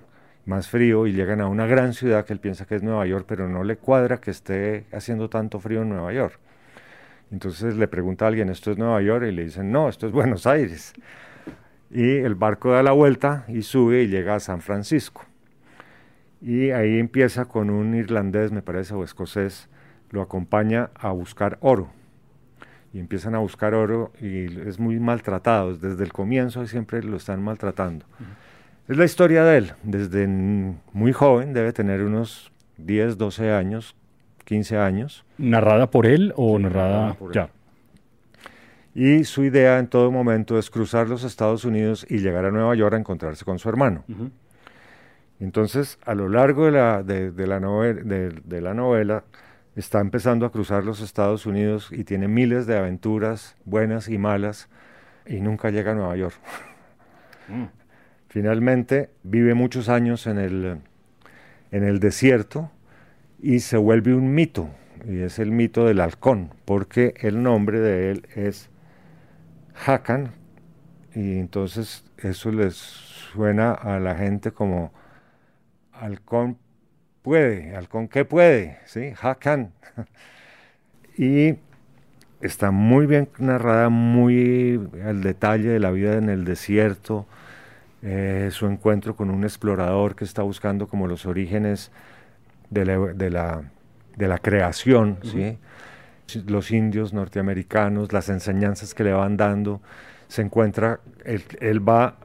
[0.46, 3.24] más frío y llegan a una gran ciudad que él piensa que es Nueva York,
[3.28, 6.38] pero no le cuadra que esté haciendo tanto frío en Nueva York.
[7.30, 9.26] Entonces le pregunta a alguien, ¿esto es Nueva York?
[9.28, 10.92] Y le dicen, no, esto es Buenos Aires.
[11.90, 15.24] Y el barco da la vuelta y sube y llega a San Francisco.
[16.40, 19.68] Y ahí empieza con un irlandés, me parece, o escocés,
[20.10, 21.88] lo acompaña a buscar oro.
[22.92, 25.76] Y empiezan a buscar oro y es muy maltratado.
[25.76, 28.06] Desde el comienzo siempre lo están maltratando.
[28.88, 33.96] Es la historia de él, desde muy joven, debe tener unos 10, 12 años,
[34.44, 35.24] 15 años.
[35.38, 37.48] ¿Narrada por él o narrada, por ya?
[38.94, 42.74] Y su idea en todo momento es cruzar los Estados Unidos y llegar a Nueva
[42.76, 44.04] York a encontrarse con su hermano.
[45.40, 49.24] Entonces, a lo largo de la, de, la de, la novela,
[49.74, 54.68] está empezando a cruzar los Estados Unidos y tiene miles de aventuras buenas y malas
[55.26, 56.36] y nunca llega a Nueva York.
[57.48, 57.64] Mm.
[58.28, 60.78] Finalmente vive muchos años en el,
[61.72, 62.70] en el desierto
[63.42, 64.68] y se vuelve un mito,
[65.06, 68.70] y es el mito del halcón, porque el nombre de él es
[69.74, 70.32] Hakan,
[71.14, 74.92] y entonces eso les suena a la gente como
[75.92, 76.58] halcón
[77.22, 79.12] puede, halcón que puede, ¿sí?
[79.20, 79.72] Hakan.
[81.18, 81.54] y
[82.40, 87.26] está muy bien narrada, muy al detalle de la vida en el desierto,
[88.02, 91.90] eh, su encuentro con un explorador que está buscando como los orígenes
[92.68, 95.58] de la, de la, creación, ¿sí?
[96.46, 99.80] Los indios norteamericanos, las enseñanzas que le van dando,
[100.28, 102.16] se encuentra, él, va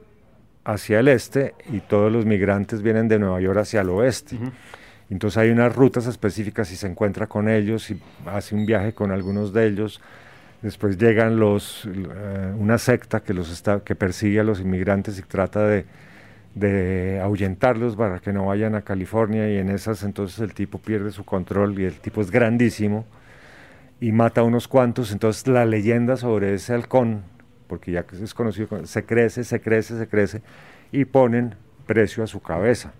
[0.64, 4.38] hacia el este y todos los migrantes vienen de Nueva York hacia el oeste.
[5.10, 9.10] Entonces hay unas rutas específicas y se encuentra con ellos y hace un viaje con
[9.10, 10.00] algunos de ellos.
[10.62, 15.22] Después llegan los, eh, una secta que, los está, que persigue a los inmigrantes y
[15.22, 15.86] trata de,
[16.54, 21.12] de ahuyentarlos para que no vayan a California y en esas entonces el tipo pierde
[21.12, 23.06] su control y el tipo es grandísimo
[24.00, 25.12] y mata a unos cuantos.
[25.12, 27.22] Entonces la leyenda sobre ese halcón,
[27.66, 30.42] porque ya es conocido, se crece, se crece, se crece
[30.92, 31.54] y ponen
[31.86, 32.92] precio a su cabeza.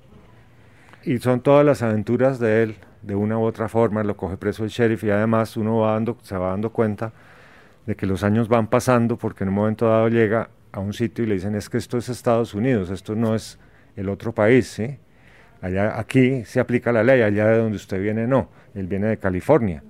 [1.03, 4.65] Y son todas las aventuras de él, de una u otra forma, lo coge preso
[4.65, 7.13] el sheriff y además uno va dando, se va dando cuenta
[7.87, 11.25] de que los años van pasando porque en un momento dado llega a un sitio
[11.25, 13.59] y le dicen es que esto es Estados Unidos, esto no es
[13.97, 14.81] el otro país.
[15.63, 19.17] Allá, aquí se aplica la ley, allá de donde usted viene no, él viene de
[19.17, 19.83] California.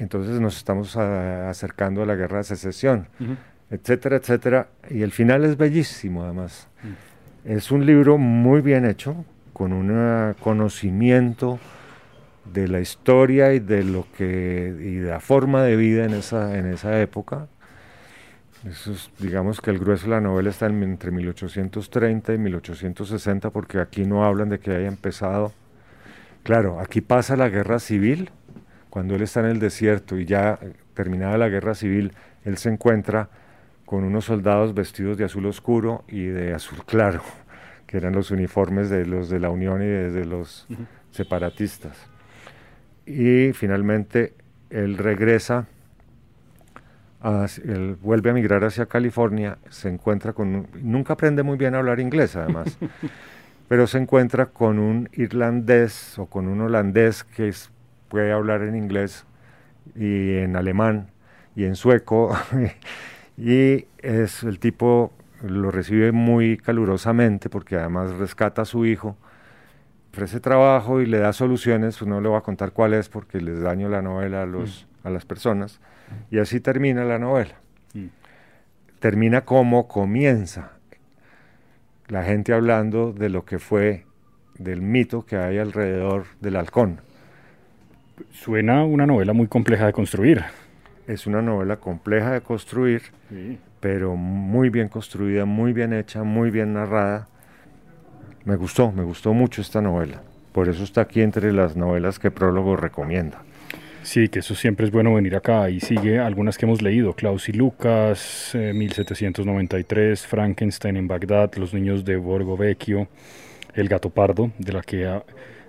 [0.00, 3.06] Entonces nos estamos acercando a la guerra de secesión,
[3.70, 4.68] etcétera, etcétera.
[4.88, 6.68] Y el final es bellísimo además.
[7.44, 11.58] Es un libro muy bien hecho, con un conocimiento
[12.52, 16.56] de la historia y de lo que y de la forma de vida en esa,
[16.58, 17.48] en esa época.
[18.66, 24.04] Eso digamos que el grueso de la novela está entre 1830 y 1860 porque aquí
[24.04, 25.52] no hablan de que haya empezado.
[26.42, 28.30] Claro, aquí pasa la guerra civil,
[28.90, 30.58] cuando él está en el desierto y ya
[30.94, 32.12] terminada la guerra civil,
[32.44, 33.30] él se encuentra
[33.86, 37.22] con unos soldados vestidos de azul oscuro y de azul claro,
[37.86, 40.66] que eran los uniformes de los de la Unión y de, los
[41.12, 41.96] separatistas.
[43.06, 44.34] Y finalmente
[44.70, 45.66] él regresa,
[47.64, 51.98] él vuelve a migrar hacia California, se encuentra con, nunca aprende muy bien a hablar
[52.00, 52.78] inglés además,
[53.68, 57.48] pero se encuentra con un irlandés o con un holandés que
[58.10, 59.24] puede hablar en inglés
[59.94, 61.10] y en alemán
[61.56, 62.36] y en sueco
[63.38, 69.16] y es el tipo lo recibe muy calurosamente porque además rescata a su hijo,
[70.12, 73.60] ofrece trabajo y le da soluciones, no le voy a contar cuál es porque les
[73.60, 75.06] daño la novela a, los, mm.
[75.06, 75.80] a las personas
[76.30, 77.54] y así termina la novela.
[77.94, 78.06] Mm.
[78.98, 80.72] Termina como comienza,
[82.08, 84.04] la gente hablando de lo que fue,
[84.58, 87.00] del mito que hay alrededor del halcón.
[88.32, 90.44] Suena una novela muy compleja de construir.
[91.06, 93.02] Es una novela compleja de construir,
[93.80, 97.28] pero muy bien construida, muy bien hecha, muy bien narrada.
[98.44, 100.22] Me gustó, me gustó mucho esta novela.
[100.52, 103.42] Por eso está aquí entre las novelas que Prólogo recomienda.
[104.02, 105.68] Sí, que eso siempre es bueno venir acá.
[105.68, 111.74] Y sigue algunas que hemos leído: Klaus y Lucas, 1793, eh, Frankenstein en Bagdad, Los
[111.74, 113.08] niños de Borgo Vecchio,
[113.74, 115.06] El gato pardo, de la que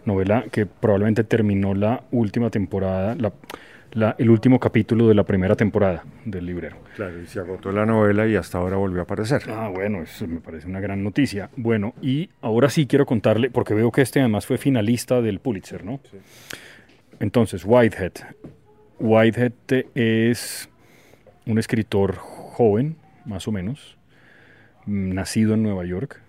[0.05, 3.15] novela que probablemente terminó la última temporada,
[3.93, 6.77] la, el último capítulo de la primera temporada del librero.
[6.95, 9.43] Claro, y se agotó la novela y hasta ahora volvió a aparecer.
[9.49, 11.49] Ah, bueno, eso me parece una gran noticia.
[11.55, 15.83] Bueno, y ahora sí quiero contarle, porque veo que este además fue finalista del Pulitzer,
[15.83, 15.99] ¿no?
[16.09, 16.17] Sí.
[17.19, 18.13] Entonces, Whitehead.
[18.99, 19.53] Whitehead
[19.95, 20.69] es
[21.45, 23.97] un escritor joven, más o menos,
[24.85, 26.20] nacido en Nueva York,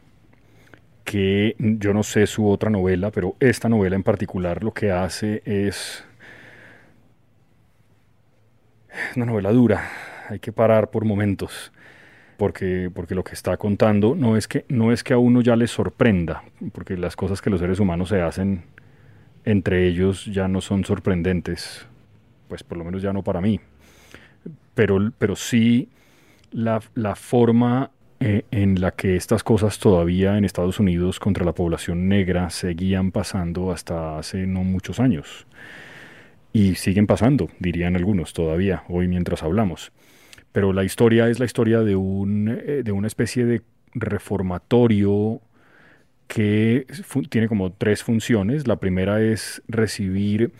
[1.04, 5.42] que yo no sé su otra novela, pero esta novela en particular lo que hace
[5.44, 6.04] es
[9.16, 9.90] una novela dura,
[10.28, 11.72] hay que parar por momentos.
[12.38, 15.54] Porque, porque lo que está contando no es, que, no es que a uno ya
[15.54, 18.64] le sorprenda, porque las cosas que los seres humanos se hacen
[19.44, 21.86] entre ellos ya no son sorprendentes,
[22.48, 23.60] pues por lo menos ya no para mí,
[24.74, 25.88] pero, pero sí
[26.50, 27.90] la, la forma
[28.24, 33.10] eh, en la que estas cosas todavía en Estados Unidos contra la población negra seguían
[33.10, 35.46] pasando hasta hace no muchos años.
[36.52, 39.90] Y siguen pasando, dirían algunos todavía, hoy mientras hablamos.
[40.52, 45.40] Pero la historia es la historia de, un, eh, de una especie de reformatorio
[46.28, 46.86] que
[47.28, 48.68] tiene como tres funciones.
[48.68, 50.52] La primera es recibir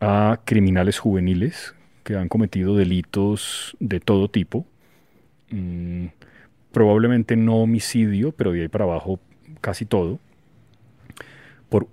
[0.00, 4.66] a criminales juveniles que han cometido delitos de todo tipo.
[5.50, 6.06] Mm,
[6.72, 9.20] probablemente no homicidio, pero de ahí para abajo
[9.60, 10.20] casi todo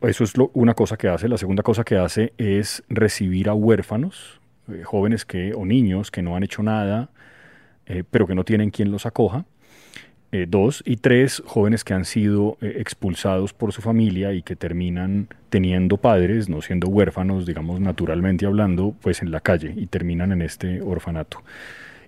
[0.02, 1.28] eso es una cosa que hace.
[1.28, 4.40] La segunda cosa que hace es recibir a huérfanos,
[4.72, 7.10] eh, jóvenes que, o niños que no han hecho nada,
[7.86, 9.46] eh, pero que no tienen quien los acoja.
[10.32, 10.82] Eh, dos.
[10.86, 16.50] Y tres, jóvenes que han sido expulsados por su familia y que terminan teniendo padres,
[16.50, 21.42] no siendo huérfanos, digamos naturalmente hablando, pues en la calle y terminan en este orfanato.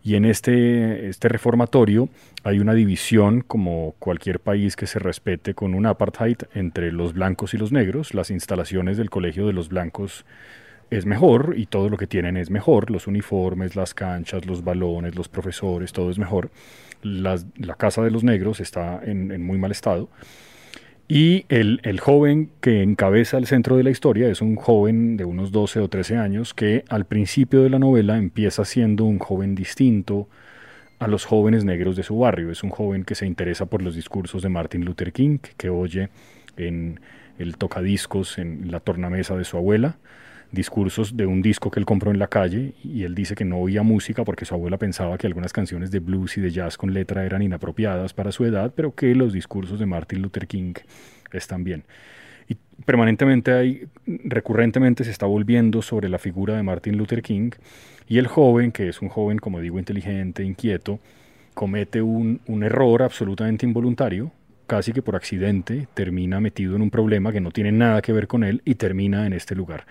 [0.08, 2.08] Y en este, este reformatorio
[2.46, 7.54] hay una división, como cualquier país que se respete, con un apartheid entre los blancos
[7.54, 8.14] y los negros.
[8.14, 10.26] Las instalaciones del colegio de los blancos
[10.92, 12.90] es mejor y todo lo que tienen es mejor.
[12.90, 16.52] Los uniformes, las canchas, los balones, los profesores, todo es mejor.
[17.02, 20.08] la casa de los negros está en muy mal estado.
[21.10, 25.54] Y el, joven que encabeza el centro de la historia es un joven de unos
[25.54, 30.28] 12 o 13 años que al principio de la novela empieza siendo un joven distinto
[31.00, 32.52] a los jóvenes negros de su barrio.
[32.52, 36.10] Es un joven que se interesa por los discursos de Martin Luther King, que oye
[36.58, 37.00] en
[37.40, 39.98] el tocadiscos en la tornamesa de su abuela
[40.52, 43.58] discursos de un disco que él compró en la calle y él dice que no
[43.58, 46.94] oía música porque su abuela pensaba que algunas canciones de blues y de jazz con
[46.94, 50.74] letra eran inapropiadas para su edad, pero que los discursos de Martin Luther King
[51.32, 51.84] están bien.
[52.48, 52.56] Y
[52.86, 57.52] permanentemente hay, recurrentemente se está volviendo sobre la figura de Martin Luther King
[58.08, 61.00] y el joven, que es un joven, como digo, inteligente, inquieto,
[61.54, 64.32] comete un, un error absolutamente involuntario
[64.68, 68.28] casi que por accidente, termina metido en un problema que no tiene nada que ver
[68.28, 69.86] con él y termina en este lugar.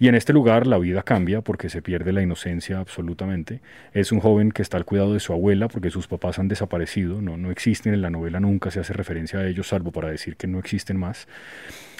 [0.00, 3.60] Y en este lugar la vida cambia porque se pierde la inocencia absolutamente.
[3.92, 7.20] Es un joven que está al cuidado de su abuela porque sus papás han desaparecido,
[7.20, 10.36] no, no existen en la novela, nunca se hace referencia a ellos, salvo para decir
[10.36, 11.28] que no existen más.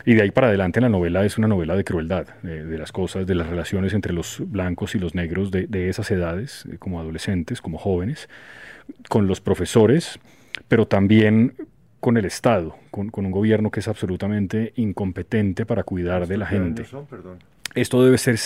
[0.06, 3.26] Y de ahí para adelante la novela es una novela de crueldad, de, las cosas,
[3.26, 7.00] de las relaciones entre los blancos y los negros de, de esas edades, eh, como
[7.00, 8.30] adolescentes, como jóvenes,
[9.10, 10.18] con los profesores,
[10.68, 11.52] pero también
[12.00, 16.46] con el Estado, con, con, un gobierno que es absolutamente incompetente para cuidar de la
[16.46, 16.84] gente.
[16.84, 17.06] Son,
[17.74, 18.38] esto debe ser...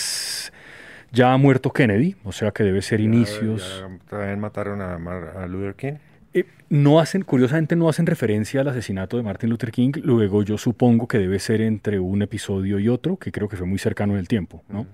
[1.11, 3.85] Ya ha muerto Kennedy, o sea que debe ser inicios...
[4.09, 5.93] ¿También mataron a, a Luther King?
[6.33, 10.57] Eh, no hacen, curiosamente no hacen referencia al asesinato de Martin Luther King, luego yo
[10.57, 14.13] supongo que debe ser entre un episodio y otro, que creo que fue muy cercano
[14.13, 14.85] en el tiempo, ¿no?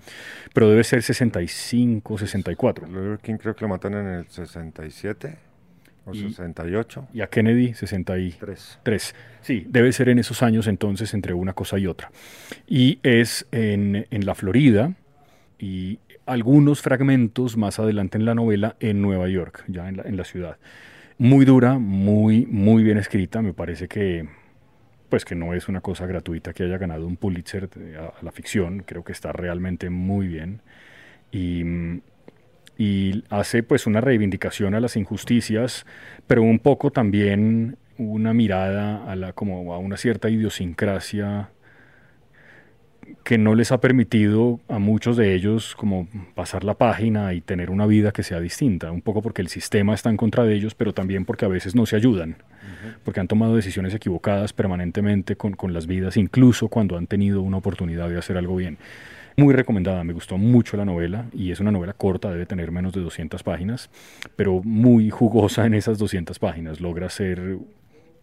[0.54, 2.88] Pero debe ser 65, 64.
[2.88, 5.51] Luther King creo que lo matan en el 67
[6.06, 7.08] o 68.
[7.14, 8.80] Y a Kennedy 63.
[8.84, 9.16] 3.
[9.42, 12.12] Sí, debe ser en esos años entonces entre una cosa y otra.
[12.68, 14.94] Y es en, en la Florida
[15.60, 20.18] y algunos fragmentos más adelante en la novela en Nueva York, ya en la, en
[20.18, 20.58] la ciudad.
[21.18, 24.28] Muy dura, muy, muy bien escrita, me parece que
[25.12, 28.84] pues que no es una cosa gratuita que haya ganado un Pulitzer a, la ficción,
[28.86, 30.62] creo que está realmente muy bien.
[31.34, 31.64] Y,
[32.78, 35.86] y hace pues una reivindicación a las injusticias,
[36.28, 41.50] pero un poco también una mirada a la como a una cierta idiosincrasia
[43.24, 47.70] que no les ha permitido a muchos de ellos como pasar la página y tener
[47.70, 50.76] una vida que sea distinta, un poco porque el sistema está en contra de ellos,
[50.76, 52.38] pero también porque a veces no se ayudan,
[53.04, 57.58] porque han tomado decisiones equivocadas permanentemente con, con las vidas, incluso cuando han tenido una
[57.58, 58.78] oportunidad de hacer algo bien.
[59.38, 62.94] Muy recomendada, me gustó mucho la novela y es una novela corta, debe tener menos
[62.94, 63.90] de 200 páginas,
[64.36, 66.82] pero muy jugosa en esas 200 páginas.
[66.82, 67.58] Logra ser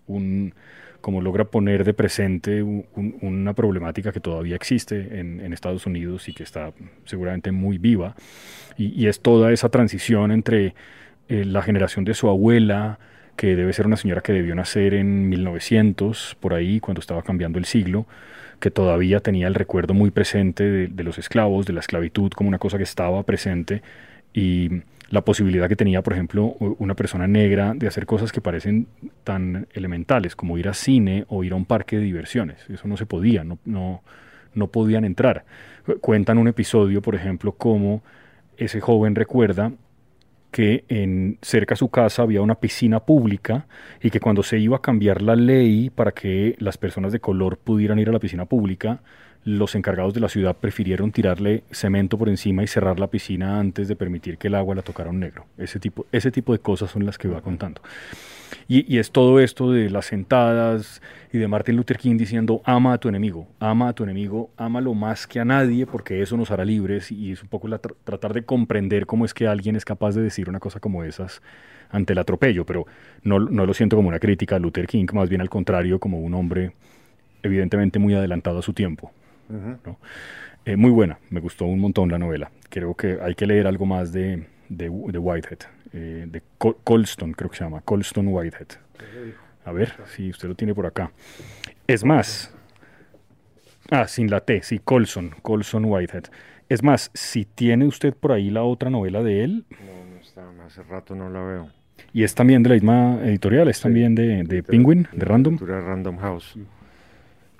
[0.07, 0.55] un,
[1.01, 6.42] como logra poner de presente una problemática que todavía existe en, Estados Unidos y que
[6.42, 6.73] está
[7.05, 8.14] seguramente muy viva.
[8.77, 10.75] Y, es toda esa transición entre
[11.29, 12.99] eh, la generación de su abuela,
[13.37, 17.59] que debe ser una señora que debió nacer en 1900, por ahí, cuando estaba cambiando
[17.59, 18.07] el siglo,
[18.61, 22.59] que todavía tenía el recuerdo muy presente de, los esclavos, de la esclavitud como una
[22.59, 23.83] cosa que estaba presente
[24.33, 28.88] y la posibilidad que tenía, por ejemplo, una persona negra de hacer cosas que parecen
[29.25, 32.68] tan elementales como ir a cine o ir a un parque de diversiones.
[32.68, 35.44] Eso no se podía, no, no, podían entrar.
[36.01, 38.03] Cuentan un episodio, por ejemplo, como
[38.59, 39.73] ese joven recuerda
[40.51, 43.67] que en, cerca a su casa había una piscina pública
[44.03, 47.59] y que cuando se iba a cambiar la ley para que las personas de color
[47.59, 49.01] pudieran ir a la piscina pública,
[49.44, 53.88] los encargados de la ciudad prefirieron tirarle cemento por encima y cerrar la piscina antes
[53.88, 55.46] de permitir que el agua la tocara un negro.
[55.57, 57.81] Ese tipo, ese tipo de cosas son las que va contando.
[58.66, 61.01] Y, es todo esto de las sentadas
[61.33, 64.94] y de Martin Luther King diciendo, ama a tu enemigo, ama a tu enemigo, ámalo
[64.94, 68.35] más que a nadie porque eso nos hará libres y es un poco la tratar
[68.35, 71.42] de comprender cómo es que alguien es capaz de decir una cosa como esas
[71.90, 72.87] ante el atropello, pero
[73.22, 76.20] no, no lo siento como una crítica a Luther King, más bien al contrario, como
[76.20, 76.72] un hombre
[77.42, 79.12] evidentemente muy adelantado a su tiempo.
[80.65, 82.51] Eh, muy buena, me gustó un montón la novela.
[82.69, 85.61] Creo que hay que leer algo más de, de, Whitehead,
[85.93, 88.69] eh, de Colston, creo que se llama, Colston Whitehead.
[89.65, 91.11] A ver, si usted lo tiene por acá.
[91.87, 92.55] Es más,
[93.91, 96.25] ah, sin la T, sí, Colson, Colson Whitehead.
[96.69, 99.65] Es más, si tiene usted por ahí la otra novela de él.
[99.71, 101.71] No, no está, hace rato no la veo.
[102.13, 105.59] Y es también de la misma editorial, es también de, de Penguin, de Random.
[105.59, 106.59] Random House.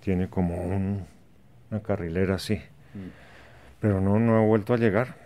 [0.01, 1.05] Tiene como un
[1.71, 2.55] una carrilera así.
[2.55, 3.09] Mm.
[3.81, 5.17] Pero no, no ha vuelto a llegar.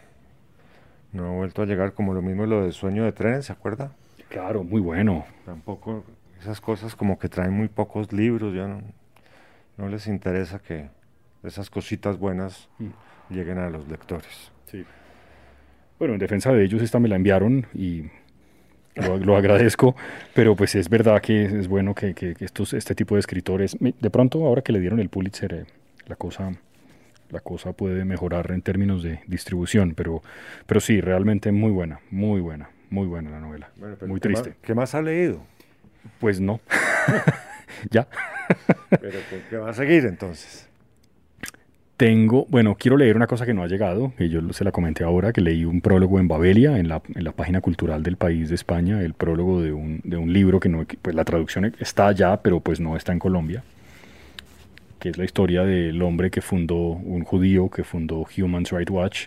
[1.12, 3.92] No ha vuelto a llegar como lo mismo lo del sueño de tren, ¿se acuerda?
[4.28, 5.26] Claro, muy bueno.
[5.44, 6.05] Tampoco
[6.40, 8.83] esas cosas como que traen muy pocos libros, ya no,
[9.76, 10.88] no les interesa que
[11.44, 13.35] esas cositas buenas mm.
[13.35, 14.50] lleguen a los lectores.
[14.66, 14.85] Sí.
[15.98, 18.05] Bueno, en defensa de ellos esta me la enviaron y
[18.96, 19.94] lo, agradezco,
[20.35, 24.11] pero pues es verdad que es bueno que, que, estos, este tipo de escritores, de
[24.11, 25.64] pronto ahora que le dieron el Pulitzer, eh,
[26.06, 26.52] la cosa,
[27.30, 30.22] la cosa puede mejorar en términos de distribución, pero,
[30.66, 33.70] pero sí, realmente muy buena, muy buena, muy buena la novela.
[34.06, 34.54] muy triste.
[34.62, 35.42] ¿Qué más ha leído?
[36.20, 36.60] Pues no.
[37.90, 38.06] ya.
[38.90, 39.18] pero
[39.48, 40.68] ¿qué va a seguir entonces?
[41.96, 45.04] Tengo, bueno, quiero leer una cosa que no ha llegado, que yo se la comenté
[45.04, 48.48] ahora, que leí un prólogo en Babelia, en la, en la página cultural del país
[48.48, 52.08] de España, el prólogo de un, de un libro que no, pues la traducción está
[52.08, 53.62] allá, pero pues no está en Colombia
[55.03, 59.27] que es la historia del hombre que fundó, un judío que fundó Human Rights Watch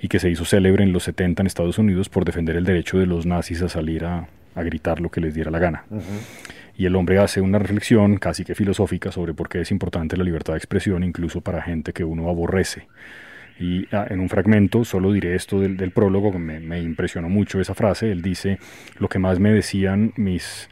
[0.00, 2.98] y que se hizo célebre en los 70 en Estados Unidos por defender el derecho
[2.98, 5.84] de los nazis a salir a, gritar lo que les diera la gana.
[6.78, 10.24] y el hombre hace una reflexión casi que filosófica sobre por qué es importante la
[10.24, 12.86] libertad de expresión incluso para gente que uno aborrece.
[13.60, 17.74] Y ah, en un fragmento, solo diré esto del, prólogo, que me, impresionó mucho esa
[17.74, 18.58] frase, él dice,
[18.98, 20.70] lo que más me decían mis,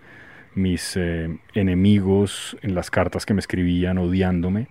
[0.54, 4.68] mis eh, enemigos en las cartas que me escribían odiándome,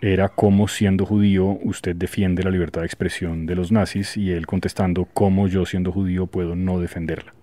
[0.00, 4.46] era cómo siendo judío usted defiende la libertad de expresión de los nazis y él
[4.46, 7.34] contestando cómo yo siendo judío puedo no defenderla.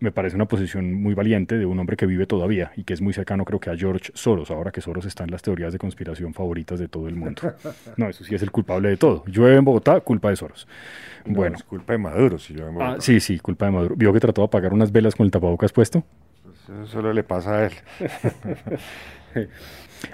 [0.00, 3.00] Me parece una posición muy valiente de un hombre que vive todavía y que es
[3.00, 5.78] muy cercano creo que a George Soros, ahora que Soros está en las teorías de
[5.78, 7.42] conspiración favoritas de todo el mundo.
[7.96, 9.22] No, eso sí es el culpable de todo.
[9.26, 10.66] Llueve en Bogotá, culpa de Soros.
[11.26, 11.56] bueno.
[11.56, 12.94] Es culpa de Maduro si llueve en Bogotá.
[12.94, 13.94] Ah, sí, sí, culpa de Maduro.
[13.94, 16.02] ¿Vio que trató de apagar unas velas con el tapabocas puesto?
[16.62, 17.72] Eso solo le pasa a él.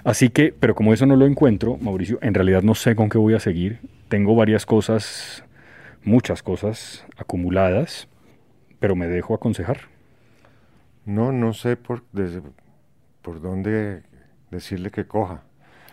[0.05, 3.19] Así que, pero como eso no lo encuentro, Mauricio, en realidad no sé con qué
[3.19, 3.81] voy a seguir.
[4.09, 5.45] Tengo varias cosas,
[6.03, 8.09] muchas cosas acumuladas,
[8.81, 9.81] pero me dejo aconsejar.
[11.05, 12.03] No, no sé por,
[13.23, 14.03] por dónde
[14.51, 15.43] decirle que coja.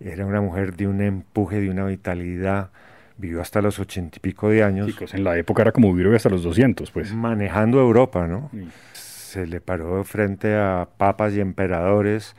[0.00, 2.70] Era una mujer de un empuje, de una vitalidad,
[3.16, 4.90] vivió hasta los ochenta y pico de años.
[5.12, 7.12] en la época era como vivir hasta los 200, pues.
[7.14, 8.50] Manejando Europa, ¿no?
[8.92, 12.34] Se le paró frente a papas y emperadores,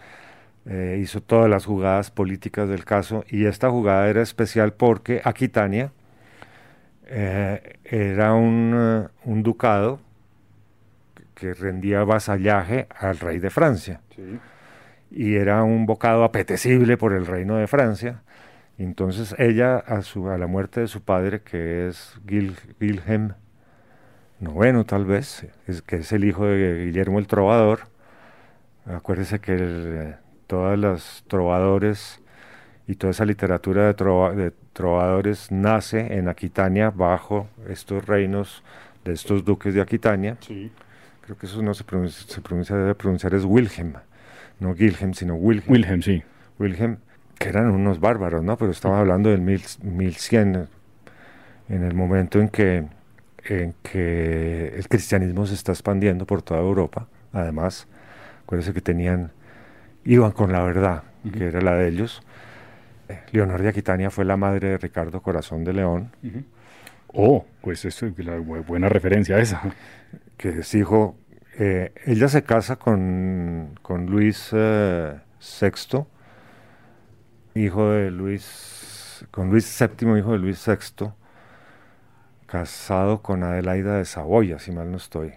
[0.66, 5.92] eh, hizo todas las jugadas políticas del caso, y esta jugada era especial porque Aquitania
[7.08, 10.00] eh, era un, eh, un, ducado
[11.36, 14.02] que rendía vasallaje al rey de Francia.
[15.12, 18.22] Y era un bocado apetecible por el reino de Francia
[18.84, 23.34] entonces ella, a, su, a la muerte de su padre, que es Gil, Wilhelm
[24.40, 27.88] noveno tal vez, es, que es el hijo de Guillermo el Trovador,
[28.86, 30.16] acuérdese que
[30.48, 32.22] todos los trovadores
[32.88, 38.64] y toda esa literatura de, trovadores nace en Aquitania bajo estos reinos
[39.04, 40.38] de estos duques de Aquitania.
[41.22, 43.94] Creo que eso no se pronuncia, se pronuncia, debe pronunciar es Wilhelm,
[44.60, 45.72] no Gilhelm, sino Wilhelm.
[45.72, 46.24] Wilhelm, sí.
[46.60, 46.98] Wilhelm
[47.38, 48.58] que eran unos bárbaros, ¿no?
[48.58, 50.68] Pero estamos hablando del mil, 1100,
[51.70, 52.86] en el momento en que,
[53.46, 57.08] en que el cristianismo se está expandiendo por toda Europa.
[57.34, 57.88] Además,
[58.44, 59.32] acuérdense que tenían,
[60.04, 62.22] iban con la verdad, que era la de ellos.
[63.32, 66.12] Leonor de Aquitania fue la madre de Ricardo Corazón de León.
[67.08, 69.62] Oh, pues eso es la buena referencia esa.
[70.38, 71.18] Que es hijo,
[71.58, 75.18] eh, ella se casa con, con Luis eh,
[75.62, 76.06] VI,
[77.56, 81.12] hijo de Luis, con Luis VII, hijo de Luis VI,
[82.46, 85.34] casado con Adelaida de Saboya, si mal no estoy.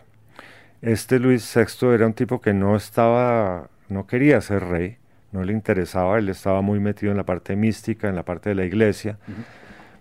[0.83, 4.99] Este Luis VI era un tipo que no estaba, no quería ser rey,
[5.31, 8.57] no le interesaba, él estaba muy metido en la parte mística, en la parte de
[8.57, 9.17] la iglesia,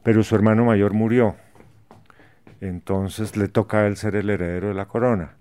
[0.01, 1.35] pero su hermano mayor murió.
[2.61, 5.33] Entonces le toca a él ser el heredero de la corona.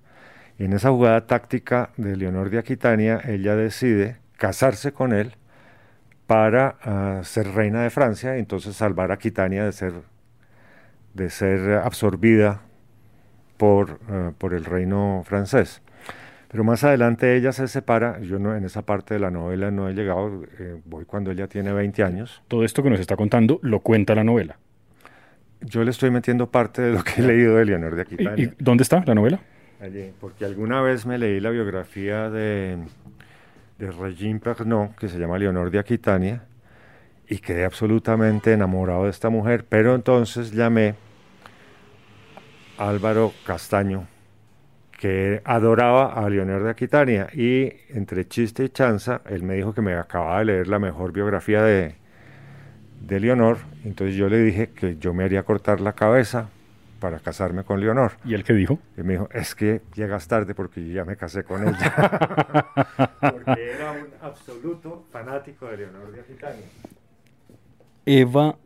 [0.59, 5.37] Y en esa jugada táctica de Leonor de Aquitania, ella decide casarse con él
[6.27, 9.93] para ah, ser reina de Francia y entonces salvar a Aquitania de ser,
[11.15, 12.63] de ser absorbida
[13.57, 15.83] por, ah, por el reino francés.
[16.49, 19.89] Pero más adelante ella se separa, yo no, en esa parte de la novela no
[19.89, 22.43] he llegado, eh, voy cuando ella tiene 20 años.
[22.49, 24.59] Todo esto que nos está contando lo cuenta la novela.
[25.61, 28.45] Yo le estoy metiendo parte de lo que he leído de Leonor de Aquitania.
[28.45, 29.41] ¿Y, dónde está la novela?
[29.81, 32.79] Allí, porque alguna vez me leí la biografía de
[33.79, 36.43] de Regine Pernod, que se llama Leonor de Aquitania,
[37.29, 40.95] y quedé absolutamente enamorado de esta mujer, pero entonces llamé
[42.79, 44.07] a Álvaro Castaño,
[44.99, 49.83] que adoraba a Leonor de Aquitania, y entre chiste y chanza, él me dijo que
[49.83, 51.97] me acababa de leer la mejor biografía de,
[53.01, 53.59] de Leonor.
[53.85, 56.49] Entonces yo le dije que yo me haría cortar la cabeza
[57.07, 58.15] para casarme con Leonor.
[58.25, 58.81] ¿Y él qué dijo?
[58.99, 61.95] Y me dijo, es que llegas tarde porque yo ya me casé con ella.
[63.21, 66.67] porque era un absoluto fanático de Leonor de Aquitania.
[68.05, 68.57] Eva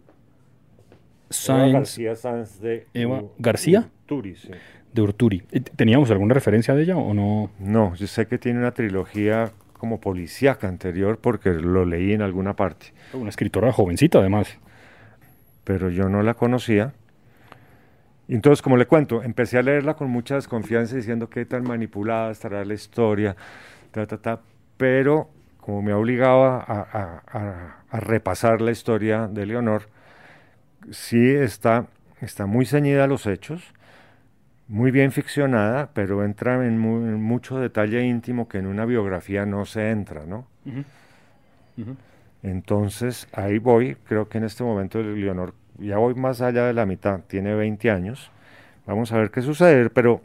[1.28, 1.74] Sáenz.
[1.74, 3.90] García Sáenz de Eva García.
[4.04, 4.52] Urturi, sí.
[4.94, 5.40] De Urturi.
[5.76, 7.50] ¿Teníamos alguna referencia de ella o no?
[7.58, 12.56] No, yo sé que tiene una trilogía como policíaca anterior porque lo leí en alguna
[12.56, 12.94] parte.
[13.12, 14.56] Una escritora jovencita además.
[15.64, 16.94] Pero yo no la conocía.
[18.34, 22.64] Entonces, como le cuento, empecé a leerla con mucha desconfianza diciendo qué tan manipulada estará
[22.64, 23.34] la historia,
[23.90, 24.40] ta, ta, ta.
[24.76, 29.88] pero como me obligaba a, a, a, repasar la historia de Leonor,
[30.90, 31.86] sí está,
[32.20, 33.74] está muy ceñida a los hechos,
[34.68, 39.44] muy bien ficcionada, pero entra en, muy, en, mucho detalle íntimo que en una biografía
[39.44, 40.46] no se entra, ¿no?
[40.64, 40.84] Uh -huh.
[41.78, 41.96] Uh -huh.
[42.44, 46.86] Entonces, ahí voy, creo que en este momento Leonor, ya voy más allá de la
[46.86, 48.30] mitad, tiene 20 años,
[48.86, 50.20] vamos a ver qué sucede, pero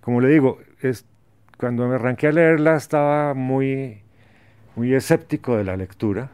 [0.00, 1.04] como le digo, es,
[1.58, 3.98] cuando me arranqué a leerla estaba muy,
[4.76, 6.30] muy escéptico de la lectura,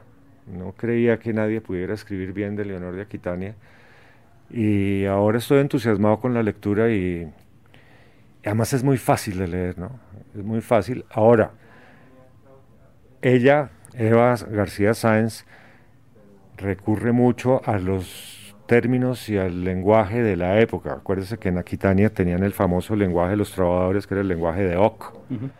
[0.46, 3.54] no creía que nadie pudiera escribir bien de Leonor de Aquitania,
[4.50, 7.28] y ahora estoy entusiasmado con la lectura y,
[8.42, 10.00] y además es muy fácil de leer, ¿no?
[10.34, 11.04] Es muy fácil.
[11.10, 11.52] Ahora,
[13.22, 15.44] ella, Eva García Sáenz,
[16.56, 18.39] recurre mucho a los
[18.70, 20.92] términos y al lenguaje de la época.
[20.92, 24.62] Acuérdese que en Aquitania tenían el famoso lenguaje de los trabajadores, que era el lenguaje
[24.62, 25.12] de Oc.
[25.28, 25.50] Uh -huh.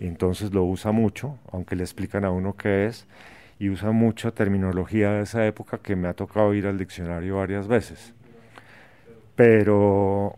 [0.00, 3.06] entonces lo usa mucho, aunque le explican a uno qué es,
[3.60, 7.68] y usa mucha terminología de esa época que me ha tocado ir al diccionario varias
[7.68, 8.14] veces.
[9.36, 10.36] Pero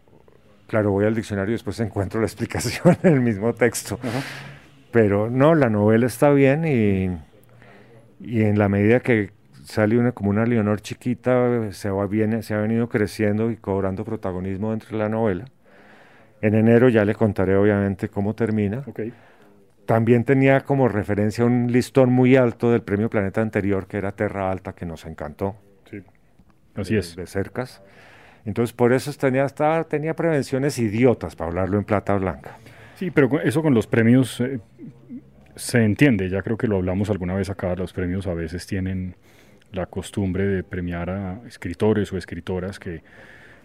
[0.67, 3.95] claro, voy al diccionario y después encuentro la explicación en el mismo texto.
[3.95, 4.23] Uh -huh.
[4.91, 7.09] Pero no, la novela está bien y,
[8.21, 9.31] y en la medida que
[9.63, 14.05] sale una, como una Leonor chiquita, se, va, viene, se ha venido creciendo y cobrando
[14.05, 15.45] protagonismo dentro de la novela.
[16.41, 18.83] En enero ya le contaré obviamente cómo termina.
[18.87, 19.13] Okay.
[19.87, 24.51] También tenía como referencia un listón muy alto del premio Planeta anterior, que era Terra
[24.51, 25.57] Alta, que nos encantó.
[25.89, 26.03] Sí,
[26.75, 27.17] así de, es.
[27.17, 27.83] De cercas.
[28.45, 32.59] Entonces, por eso tenía, estaba, tenía prevenciones idiotas, para hablarlo en plata blanca.
[32.97, 34.59] Sí, pero eso con los premios eh,
[35.55, 39.15] se entiende, ya creo que lo hablamos alguna vez acá, los premios a veces tienen
[39.73, 43.03] la costumbre de premiar a escritores o escritoras que,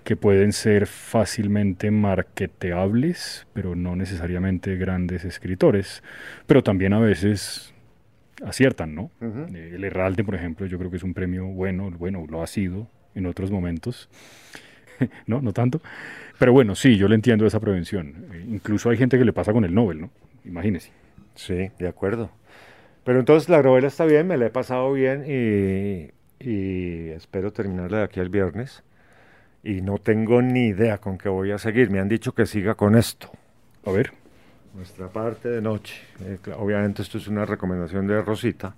[0.04, 6.04] que pueden ser fácilmente marketeables, pero no necesariamente grandes escritores,
[6.46, 7.74] pero también a veces
[8.46, 9.12] aciertan, ¿no?
[9.20, 9.56] Uh -huh.
[9.56, 12.88] El Herralde, por ejemplo, yo creo que es un premio bueno, bueno, lo ha sido
[13.16, 14.10] en otros momentos.
[15.28, 15.82] no, no tanto.
[16.40, 18.28] Pero bueno, sí, yo le entiendo esa prevención.
[18.48, 20.12] Incluso hay gente que le pasa con el Nobel, ¿no?
[20.46, 20.92] Imagínese.
[21.36, 22.32] Sí, de acuerdo.
[23.08, 26.12] Pero entonces la novela está bien, me la he pasado bien y,
[26.46, 28.84] y espero terminarla de aquí al viernes.
[29.64, 31.90] Y no tengo ni idea con qué voy a seguir.
[31.90, 33.32] Me han dicho que siga con esto.
[33.86, 34.12] A ver.
[34.76, 36.02] Nuestra parte de noche.
[36.20, 38.76] Eh, obviamente esto es una recomendación de Rosita,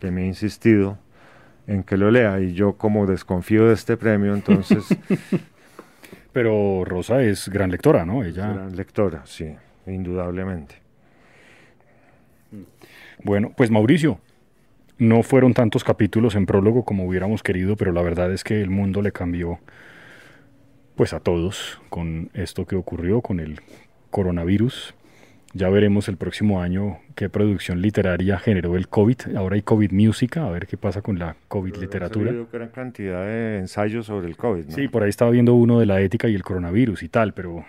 [0.00, 0.96] que me ha insistido
[1.66, 2.40] en que lo lea.
[2.40, 4.86] Y yo como desconfío de este premio, entonces...
[6.32, 8.24] Pero Rosa es gran lectora, ¿no?
[8.24, 8.54] Ella...
[8.54, 9.54] Gran lectora, sí,
[9.86, 10.85] indudablemente.
[13.22, 14.20] Bueno, pues Mauricio,
[14.98, 18.70] no fueron tantos capítulos en prólogo como hubiéramos querido, pero la verdad es que el
[18.70, 19.58] mundo le cambió
[20.94, 23.60] pues a todos con esto que ocurrió con el
[24.10, 24.94] coronavirus.
[25.52, 29.36] Ya veremos el próximo año qué producción literaria generó el COVID.
[29.36, 32.30] Ahora hay COVID Música, a ver qué pasa con la COVID Pero literatura.
[32.30, 34.72] Ha gran cantidad de ensayos sobre el COVID, ¿no?
[34.72, 37.64] Sí, por ahí estaba viendo uno de la ética y el coronavirus y tal, pero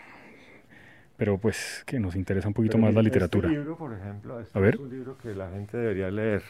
[1.18, 3.50] pero pues que nos interesa un poquito Pero más la este literatura.
[3.50, 4.76] libro, por ejemplo, este A ver.
[4.76, 6.44] es un libro que la gente debería leer.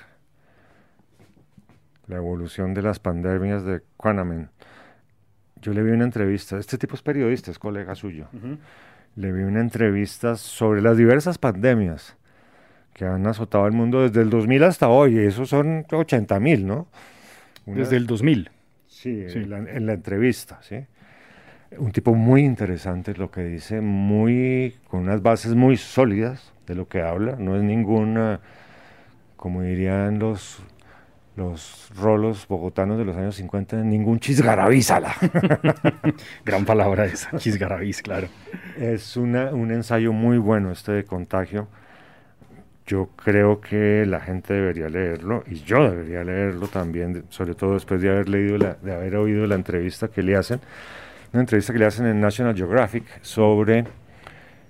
[2.07, 4.49] La evolución de las pandemias de Quanaman.
[5.61, 8.28] Yo le vi una entrevista, este tipo es periodista, es colega suyo.
[8.34, 8.57] Uh -huh.
[9.15, 12.15] Le vi una entrevista sobre las diversas pandemias
[12.93, 16.65] que han azotado al mundo desde el 2000 hasta hoy, y esos son 80 mil,
[16.65, 16.88] ¿no?
[17.65, 18.49] Una- Desde el 2000.
[18.88, 19.39] Sí, Sí.
[19.39, 20.86] En, la, en la entrevista, ¿sí?
[21.78, 26.88] Un tipo muy interesante lo que dice, muy con unas bases muy sólidas de lo
[26.88, 28.39] que habla, no es ninguna,
[29.36, 30.61] como dirían los,
[31.36, 35.13] los rolos bogotanos de los años 50, ningún chisgarabízala.
[36.45, 38.28] Gran palabra esa, chisgarabís, claro.
[38.78, 41.68] es una, un ensayo muy bueno este de contagio.
[42.86, 48.01] Yo creo que la gente debería leerlo y yo debería leerlo también, sobre todo después
[48.01, 50.61] de haber leído la, de haber oído la entrevista que le hacen,
[51.34, 53.86] una entrevista que le hacen en National Geographic sobre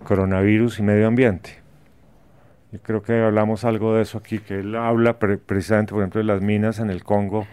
[0.03, 1.51] coronavirus y medio ambiente.
[2.71, 6.19] Yo creo que hablamos algo de eso aquí, que él habla pre- precisamente, por ejemplo,
[6.19, 7.47] de las minas en el Congo,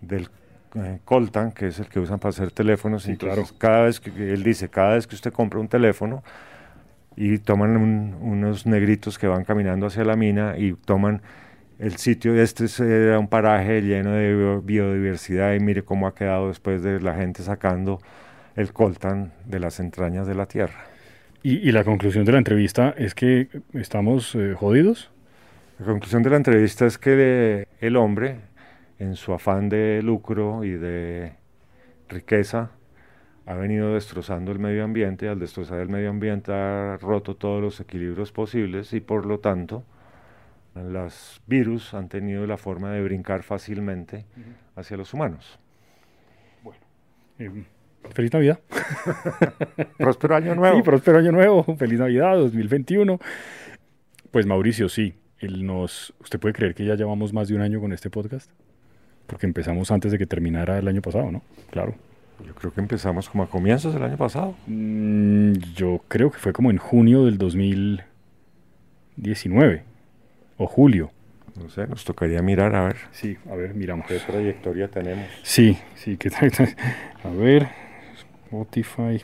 [0.00, 0.28] del
[0.76, 3.04] eh, coltan, que es el que usan para hacer teléfonos.
[3.04, 3.58] Sí, Entonces, claro.
[3.58, 6.22] cada vez que él dice, cada vez que usted compra un teléfono
[7.16, 11.22] y toman un- unos negritos que van caminando hacia la mina y toman
[11.78, 16.14] el sitio, este es, era un paraje lleno de bio- biodiversidad y mire cómo ha
[16.14, 18.00] quedado después de la gente sacando
[18.56, 20.84] el coltan de las entrañas de la tierra.
[21.42, 25.10] Y, y la conclusión de la entrevista es que estamos eh, jodidos.
[25.78, 28.40] La conclusión de la entrevista es que el hombre,
[28.98, 31.32] en su afán de lucro y de
[32.08, 32.70] riqueza,
[33.46, 35.28] ha venido destrozando el medio ambiente.
[35.28, 39.84] Al destrozar el medio ambiente ha roto todos los equilibrios posibles y por lo tanto
[40.74, 44.24] los virus han tenido la forma de brincar fácilmente
[44.76, 45.58] hacia los humanos.
[47.38, 47.64] Eh,
[48.12, 48.60] feliz Navidad.
[49.98, 50.76] Próspero año nuevo.
[50.76, 51.64] Sí, próspero año nuevo.
[51.76, 53.18] Feliz Navidad 2021.
[54.30, 55.14] Pues Mauricio, sí.
[55.38, 58.50] Él nos, ¿Usted puede creer que ya llevamos más de un año con este podcast?
[59.26, 61.42] Porque empezamos antes de que terminara el año pasado, ¿no?
[61.70, 61.94] Claro.
[62.46, 64.54] Yo creo que empezamos como a comienzos del año pasado.
[64.66, 69.82] Mm, yo creo que fue como en junio del 2019
[70.56, 71.10] o julio.
[71.60, 74.06] No sé, nos tocaría mirar a ver Sí, a ver, miramos.
[74.08, 75.24] qué trayectoria tenemos.
[75.44, 76.50] Sí, sí, ¿qué tal?
[77.22, 77.68] A ver,
[78.46, 79.22] Spotify.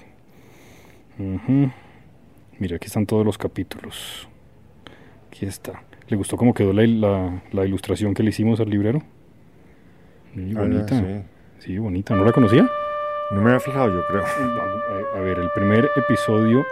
[1.18, 1.71] Ujú.
[2.59, 4.29] Mira, aquí están todos los capítulos.
[5.29, 5.83] Aquí está.
[6.09, 9.01] ¿Le gustó cómo quedó la, la- la ilustración que le hicimos al librero?
[10.35, 10.99] Sí, Ah, bonita.
[10.99, 11.23] sí.
[11.59, 12.14] Sí, bonita.
[12.14, 12.68] ¿No la conocía?
[13.31, 14.23] No me había fijado, yo creo.
[14.23, 16.64] Eh, A ver, el primer episodio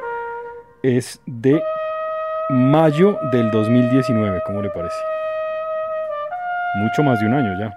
[0.83, 1.63] es de
[2.51, 4.43] mayo del 2019.
[4.47, 4.97] ¿Cómo le parece?
[6.77, 7.77] Mucho más de un año ya.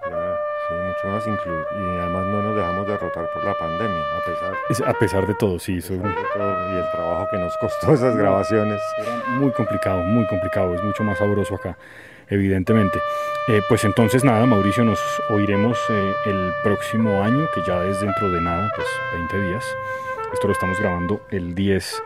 [0.71, 4.53] Sí, mucho más inclu- y además no nos dejamos derrotar por la pandemia, a pesar,
[4.69, 5.81] Es- a pesar de todo, sí.
[5.81, 6.03] soy- de
[6.33, 8.79] todo y el trabajo que nos costó esas grabaciones.
[8.99, 10.73] Era muy complicado, muy complicado.
[10.73, 11.77] Es mucho más sabroso acá,
[12.29, 12.99] evidentemente.
[13.49, 14.99] Eh, pues entonces nada, Mauricio, nos
[15.29, 19.65] oiremos eh, el próximo año, que ya es dentro de nada, pues 20 días.
[20.31, 22.01] Esto lo estamos grabando el 10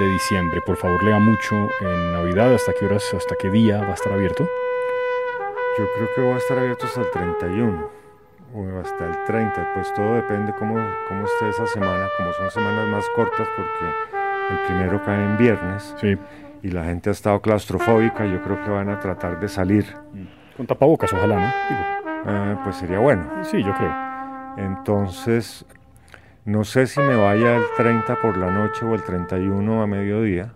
[0.00, 0.60] de diciembre.
[0.66, 2.52] Por favor, lea mucho en Navidad.
[2.54, 4.48] ¿Hasta qué horas, hasta qué día va a estar abierto?
[5.78, 7.90] Yo creo que va a estar abierto hasta el 31
[8.54, 10.74] o hasta el 30, pues todo depende cómo,
[11.08, 13.94] cómo esté esa semana, como son semanas más cortas porque
[14.54, 16.18] el primero cae en viernes Sí.
[16.62, 19.86] y la gente ha estado claustrofóbica, yo creo que van a tratar de salir,
[20.56, 21.46] Con tapabocas, ojalá, ¿no?
[21.68, 21.82] Digo,
[22.26, 23.24] Ah, pues sería bueno.
[23.42, 23.94] sí, yo creo.
[24.58, 25.64] Entonces,
[26.44, 30.52] no sé si me vaya el 30 por la noche o el 31 a mediodía.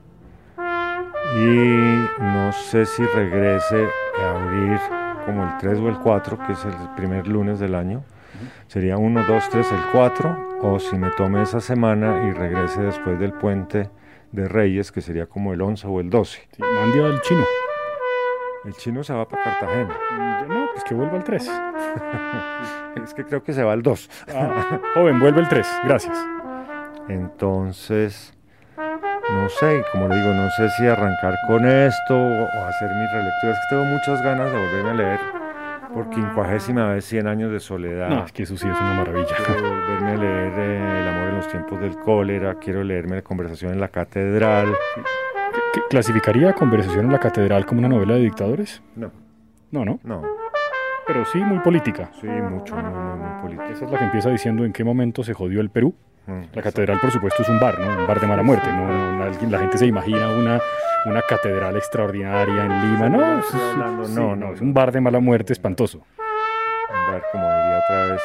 [1.39, 3.89] Y no sé si regrese
[4.23, 4.79] a abrir
[5.27, 8.05] como el 3 o el 4, que es el primer lunes del año.
[8.69, 10.47] Sería 1, 2, 3, el 4.
[10.63, 13.91] O si me tome esa semana y regrese después del puente
[14.33, 16.49] de Reyes, que sería como el 11 o el 12.
[16.51, 17.45] Sí, mande al chino.
[18.65, 19.95] El chino se va para Cartagena.
[20.11, 21.53] Mm, yo No, pues que vuelva el 3.
[23.05, 24.11] Es que creo que se va el 2.
[24.35, 25.81] Ah, joven, vuelve el 3.
[25.85, 26.19] Gracias.
[27.09, 28.35] Entonces,
[29.33, 33.59] no sé, como le digo, no sé si arrancar con esto o, hacer mis relecturas,
[33.61, 35.21] que tengo muchas ganas de volverme a leer
[35.93, 38.09] por quincuagésima vez 100 años de soledad.
[38.09, 39.35] No, es que eso sí es una maravilla.
[39.47, 43.23] Quiero volverme a leer eh, El amor en los tiempos del cólera, quiero leerme La
[43.23, 44.73] conversación en la catedral.
[45.73, 48.83] ¿Qué- ¿Clasificaría Conversación en la Catedral como una novela de dictadores?
[48.95, 49.11] No,
[49.71, 49.99] No, no.
[50.05, 50.23] no,
[51.07, 52.11] Pero sí muy política.
[52.21, 53.65] sí, mucho, muy, muy, muy político.
[53.73, 55.95] Esa es la que empieza diciendo en qué momento se jodió el Perú.
[56.53, 57.87] La catedral, por supuesto, es un bar, ¿no?
[58.01, 58.73] Un bar de mala muerte.
[58.73, 60.61] No, alguien- la gente se imagina una,
[61.07, 63.09] una catedral extraordinaria en Lima.
[63.09, 65.99] No, es- no, no, no, es un bar de mala muerte espantoso.
[65.99, 68.23] Un bar, como diría otra vez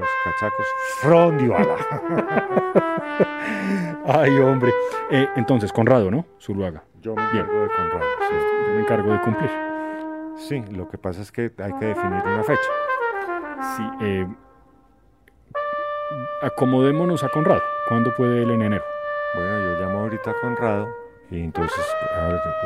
[0.00, 0.66] los cachacos,
[1.00, 1.76] frondioala.
[4.06, 4.70] Ay, hombre.
[5.10, 6.26] Eh, entonces, Conrado, ¿no?
[6.40, 6.82] Zuluaga.
[7.00, 7.44] Yo me Bien.
[7.44, 8.34] encargo de Conrado, sí.
[8.66, 9.50] Yo me encargo de cumplir.
[10.36, 12.70] Sí, lo que pasa es que hay que definir una fecha.
[13.76, 13.82] Sí.
[14.02, 14.26] eh,
[16.42, 17.62] acomodémonos a Conrado.
[17.88, 18.84] ¿Cuándo puede él en enero?
[19.34, 20.88] Bueno, yo llamo ahorita a Conrado
[21.30, 21.84] y entonces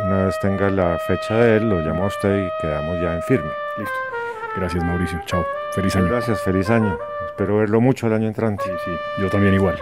[0.04, 3.22] una vez tenga la fecha de él, lo llamo a usted y quedamos ya en
[3.22, 3.50] firme.
[3.76, 3.94] Listo.
[4.56, 5.20] Gracias, Mauricio.
[5.26, 5.44] Chao.
[5.72, 6.08] Feliz año.
[6.08, 6.98] Gracias, feliz año.
[7.26, 8.64] Espero verlo mucho el año entrante.
[8.64, 8.90] Sí, sí.
[9.22, 9.78] Yo también igual.